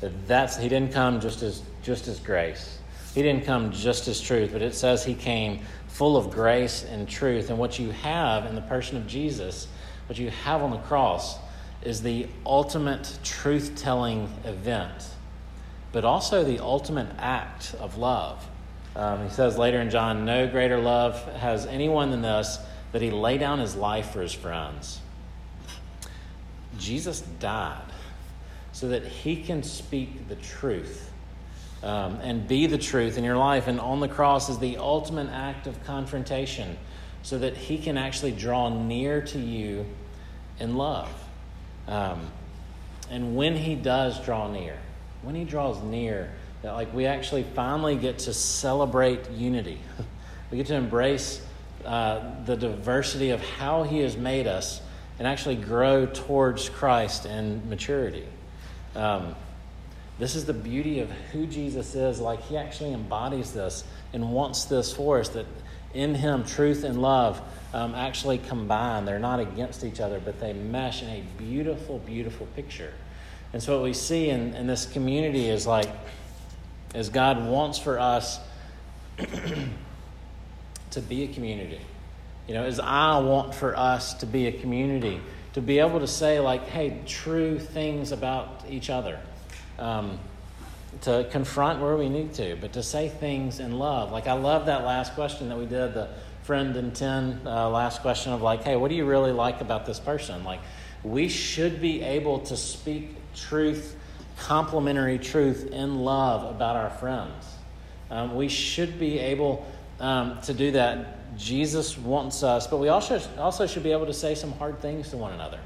That 0.00 0.26
that's 0.26 0.56
he 0.56 0.68
didn't 0.68 0.92
come 0.92 1.20
just 1.20 1.42
as 1.42 1.62
just 1.82 2.08
as 2.08 2.18
grace. 2.18 2.78
He 3.14 3.22
didn't 3.22 3.44
come 3.44 3.70
just 3.70 4.08
as 4.08 4.20
truth, 4.20 4.50
but 4.52 4.62
it 4.62 4.74
says 4.74 5.04
he 5.04 5.14
came 5.14 5.60
full 5.86 6.16
of 6.16 6.30
grace 6.30 6.84
and 6.84 7.08
truth. 7.08 7.50
And 7.50 7.58
what 7.58 7.78
you 7.78 7.90
have 7.92 8.46
in 8.46 8.54
the 8.54 8.60
person 8.62 8.96
of 8.96 9.06
Jesus, 9.06 9.68
what 10.08 10.18
you 10.18 10.30
have 10.30 10.62
on 10.62 10.70
the 10.70 10.78
cross, 10.78 11.38
is 11.82 12.02
the 12.02 12.26
ultimate 12.44 13.18
truth 13.22 13.74
telling 13.76 14.28
event, 14.44 15.10
but 15.92 16.04
also 16.04 16.42
the 16.42 16.58
ultimate 16.58 17.08
act 17.18 17.74
of 17.78 17.98
love. 17.98 18.44
Um, 18.96 19.24
he 19.24 19.30
says 19.30 19.58
later 19.58 19.80
in 19.80 19.90
John, 19.90 20.24
No 20.24 20.48
greater 20.48 20.78
love 20.78 21.22
has 21.36 21.66
anyone 21.66 22.10
than 22.10 22.22
this 22.22 22.58
that 22.94 23.02
he 23.02 23.10
lay 23.10 23.36
down 23.36 23.58
his 23.58 23.74
life 23.74 24.10
for 24.10 24.22
his 24.22 24.32
friends. 24.32 25.00
Jesus 26.78 27.22
died 27.40 27.82
so 28.70 28.86
that 28.90 29.04
he 29.04 29.42
can 29.42 29.64
speak 29.64 30.28
the 30.28 30.36
truth 30.36 31.10
um, 31.82 32.20
and 32.22 32.46
be 32.46 32.68
the 32.68 32.78
truth 32.78 33.18
in 33.18 33.24
your 33.24 33.36
life. 33.36 33.66
And 33.66 33.80
on 33.80 33.98
the 33.98 34.06
cross 34.06 34.48
is 34.48 34.60
the 34.60 34.76
ultimate 34.76 35.28
act 35.30 35.66
of 35.66 35.82
confrontation 35.82 36.78
so 37.24 37.36
that 37.38 37.56
he 37.56 37.78
can 37.78 37.98
actually 37.98 38.30
draw 38.30 38.68
near 38.68 39.22
to 39.22 39.40
you 39.40 39.86
in 40.60 40.76
love. 40.76 41.10
Um, 41.88 42.30
and 43.10 43.34
when 43.34 43.56
he 43.56 43.74
does 43.74 44.24
draw 44.24 44.48
near, 44.48 44.78
when 45.22 45.34
he 45.34 45.42
draws 45.42 45.82
near, 45.82 46.30
that 46.62 46.74
like 46.74 46.94
we 46.94 47.06
actually 47.06 47.42
finally 47.42 47.96
get 47.96 48.20
to 48.20 48.32
celebrate 48.32 49.28
unity. 49.32 49.80
we 50.52 50.58
get 50.58 50.68
to 50.68 50.76
embrace 50.76 51.44
uh, 51.84 52.44
the 52.44 52.56
diversity 52.56 53.30
of 53.30 53.40
how 53.40 53.82
He 53.82 54.00
has 54.00 54.16
made 54.16 54.46
us 54.46 54.80
and 55.18 55.28
actually 55.28 55.56
grow 55.56 56.06
towards 56.06 56.68
Christ 56.68 57.24
and 57.24 57.64
maturity. 57.68 58.26
Um, 58.94 59.34
this 60.18 60.34
is 60.34 60.44
the 60.44 60.54
beauty 60.54 61.00
of 61.00 61.10
who 61.32 61.46
Jesus 61.46 61.94
is. 61.94 62.20
Like, 62.20 62.42
He 62.42 62.56
actually 62.56 62.92
embodies 62.92 63.52
this 63.52 63.84
and 64.12 64.32
wants 64.32 64.64
this 64.64 64.92
for 64.92 65.18
us 65.18 65.28
that 65.30 65.46
in 65.92 66.14
Him, 66.14 66.44
truth 66.44 66.84
and 66.84 67.00
love 67.00 67.40
um, 67.72 67.94
actually 67.94 68.38
combine. 68.38 69.04
They're 69.04 69.18
not 69.18 69.40
against 69.40 69.84
each 69.84 70.00
other, 70.00 70.20
but 70.20 70.40
they 70.40 70.52
mesh 70.52 71.02
in 71.02 71.08
a 71.08 71.22
beautiful, 71.38 71.98
beautiful 72.00 72.46
picture. 72.54 72.92
And 73.52 73.62
so, 73.62 73.76
what 73.76 73.84
we 73.84 73.92
see 73.92 74.30
in, 74.30 74.54
in 74.54 74.66
this 74.66 74.86
community 74.86 75.48
is 75.48 75.66
like, 75.66 75.88
as 76.94 77.08
God 77.08 77.44
wants 77.46 77.78
for 77.78 77.98
us 77.98 78.40
to 80.94 81.00
be 81.00 81.24
a 81.24 81.28
community. 81.28 81.80
You 82.48 82.54
know, 82.54 82.64
as 82.64 82.80
I 82.80 83.18
want 83.18 83.54
for 83.54 83.76
us 83.76 84.14
to 84.14 84.26
be 84.26 84.46
a 84.46 84.52
community, 84.52 85.20
to 85.54 85.60
be 85.60 85.78
able 85.78 86.00
to 86.00 86.06
say, 86.06 86.40
like, 86.40 86.66
hey, 86.68 87.00
true 87.06 87.58
things 87.58 88.12
about 88.12 88.64
each 88.68 88.90
other. 88.90 89.18
Um, 89.78 90.18
to 91.02 91.26
confront 91.30 91.80
where 91.80 91.96
we 91.96 92.08
need 92.08 92.34
to, 92.34 92.56
but 92.60 92.72
to 92.74 92.82
say 92.82 93.08
things 93.08 93.58
in 93.58 93.78
love. 93.78 94.12
Like, 94.12 94.26
I 94.26 94.34
love 94.34 94.66
that 94.66 94.84
last 94.84 95.14
question 95.14 95.48
that 95.48 95.58
we 95.58 95.66
did, 95.66 95.94
the 95.94 96.08
friend 96.42 96.76
and 96.76 96.94
10 96.94 97.40
uh, 97.44 97.68
last 97.68 98.00
question 98.00 98.32
of, 98.32 98.42
like, 98.42 98.62
hey, 98.62 98.76
what 98.76 98.90
do 98.90 98.94
you 98.94 99.04
really 99.04 99.32
like 99.32 99.60
about 99.60 99.86
this 99.86 99.98
person? 99.98 100.44
Like, 100.44 100.60
we 101.02 101.28
should 101.28 101.80
be 101.80 102.02
able 102.02 102.40
to 102.40 102.56
speak 102.56 103.16
truth 103.34 103.96
complimentary 104.38 105.18
truth 105.18 105.70
in 105.70 106.00
love 106.00 106.54
about 106.54 106.76
our 106.76 106.90
friends. 106.90 107.44
Um, 108.10 108.34
we 108.34 108.48
should 108.48 108.98
be 108.98 109.18
able 109.18 109.66
um, 110.00 110.40
to 110.42 110.54
do 110.54 110.72
that. 110.72 111.36
Jesus 111.36 111.98
wants 111.98 112.42
us, 112.42 112.66
but 112.66 112.76
we 112.76 112.88
also, 112.88 113.20
also 113.38 113.66
should 113.66 113.82
be 113.82 113.92
able 113.92 114.06
to 114.06 114.14
say 114.14 114.34
some 114.34 114.52
hard 114.52 114.80
things 114.80 115.10
to 115.10 115.16
one 115.16 115.32
another. 115.32 115.58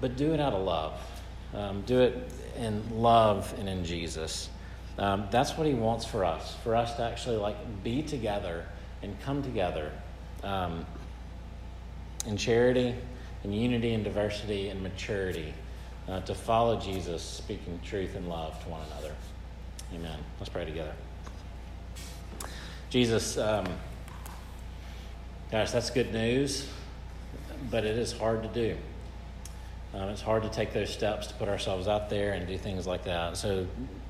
But 0.00 0.16
do 0.16 0.32
it 0.32 0.40
out 0.40 0.54
of 0.54 0.64
love. 0.64 0.98
Um, 1.54 1.82
do 1.82 2.00
it 2.00 2.30
in 2.56 3.00
love 3.00 3.54
and 3.58 3.68
in 3.68 3.84
Jesus. 3.84 4.48
Um, 4.98 5.26
that's 5.30 5.56
what 5.56 5.66
he 5.66 5.74
wants 5.74 6.04
for 6.04 6.24
us, 6.24 6.56
for 6.62 6.74
us 6.74 6.94
to 6.96 7.02
actually 7.02 7.36
like 7.36 7.56
be 7.82 8.02
together 8.02 8.66
and 9.02 9.18
come 9.20 9.42
together 9.42 9.92
um, 10.42 10.86
in 12.26 12.36
charity, 12.36 12.94
in 13.42 13.52
unity 13.52 13.92
and 13.92 14.04
diversity 14.04 14.68
and 14.68 14.82
maturity 14.82 15.52
uh, 16.08 16.20
to 16.20 16.34
follow 16.34 16.78
Jesus, 16.78 17.22
speaking 17.22 17.78
truth 17.84 18.14
and 18.14 18.28
love 18.28 18.62
to 18.64 18.70
one 18.70 18.80
another. 18.92 19.14
Amen. 19.94 20.18
Let's 20.38 20.50
pray 20.50 20.64
together. 20.64 20.94
Jesus, 22.94 23.36
um, 23.38 23.66
gosh, 25.50 25.72
that's 25.72 25.90
good 25.90 26.12
news, 26.12 26.68
but 27.68 27.84
it 27.84 27.98
is 27.98 28.12
hard 28.12 28.44
to 28.44 28.48
do. 28.50 28.76
Um, 29.92 30.10
it's 30.10 30.22
hard 30.22 30.44
to 30.44 30.48
take 30.48 30.72
those 30.72 30.90
steps 30.90 31.26
to 31.26 31.34
put 31.34 31.48
ourselves 31.48 31.88
out 31.88 32.08
there 32.08 32.34
and 32.34 32.46
do 32.46 32.56
things 32.56 32.86
like 32.86 33.02
that. 33.02 33.36
So 33.36 33.66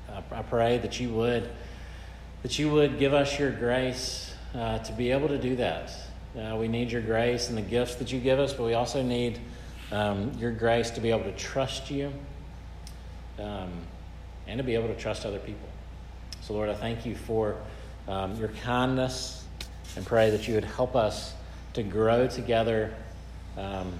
I, 0.07 0.37
I 0.37 0.43
pray 0.43 0.77
that 0.77 0.99
you 0.99 1.09
would 1.15 1.49
that 2.43 2.59
you 2.59 2.69
would 2.69 2.99
give 2.99 3.15
us 3.15 3.39
your 3.39 3.49
grace 3.49 4.31
uh, 4.53 4.77
to 4.77 4.93
be 4.93 5.09
able 5.09 5.29
to 5.29 5.39
do 5.39 5.55
that. 5.55 5.91
Uh, 6.37 6.55
we 6.55 6.67
need 6.67 6.91
your 6.91 7.01
grace 7.01 7.49
and 7.49 7.57
the 7.57 7.63
gifts 7.63 7.95
that 7.95 8.11
you 8.11 8.19
give 8.19 8.37
us, 8.37 8.53
but 8.53 8.65
we 8.65 8.75
also 8.75 9.01
need 9.01 9.39
um, 9.91 10.31
your 10.37 10.51
grace 10.51 10.91
to 10.91 11.01
be 11.01 11.09
able 11.09 11.23
to 11.23 11.35
trust 11.35 11.89
you 11.89 12.13
um, 13.39 13.71
and 14.45 14.59
to 14.59 14.63
be 14.63 14.75
able 14.75 14.89
to 14.89 14.95
trust 14.95 15.25
other 15.25 15.39
people. 15.39 15.69
So, 16.41 16.53
Lord, 16.53 16.69
I 16.69 16.75
thank 16.75 17.03
you 17.03 17.15
for 17.15 17.57
um, 18.07 18.35
your 18.37 18.49
kindness 18.49 19.45
and 19.95 20.05
pray 20.05 20.29
that 20.29 20.47
you 20.47 20.55
would 20.55 20.63
help 20.63 20.95
us 20.95 21.33
to 21.73 21.83
grow 21.83 22.27
together 22.27 22.93
um, 23.57 23.99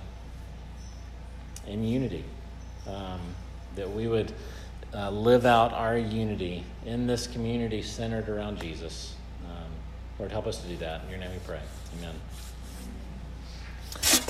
in 1.67 1.83
unity, 1.83 2.23
um, 2.87 3.19
that 3.75 3.89
we 3.89 4.07
would 4.07 4.31
uh, 4.93 5.09
live 5.09 5.45
out 5.45 5.73
our 5.73 5.97
unity 5.97 6.63
in 6.85 7.07
this 7.07 7.27
community 7.27 7.81
centered 7.81 8.29
around 8.29 8.61
Jesus. 8.61 9.15
Um, 9.45 9.71
Lord, 10.19 10.31
help 10.31 10.47
us 10.47 10.61
to 10.61 10.67
do 10.67 10.77
that. 10.77 11.03
In 11.03 11.09
your 11.09 11.19
name 11.19 11.31
we 11.31 11.39
pray. 11.39 11.59
Amen. 11.97 12.15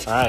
All 0.06 0.12
right. 0.12 0.24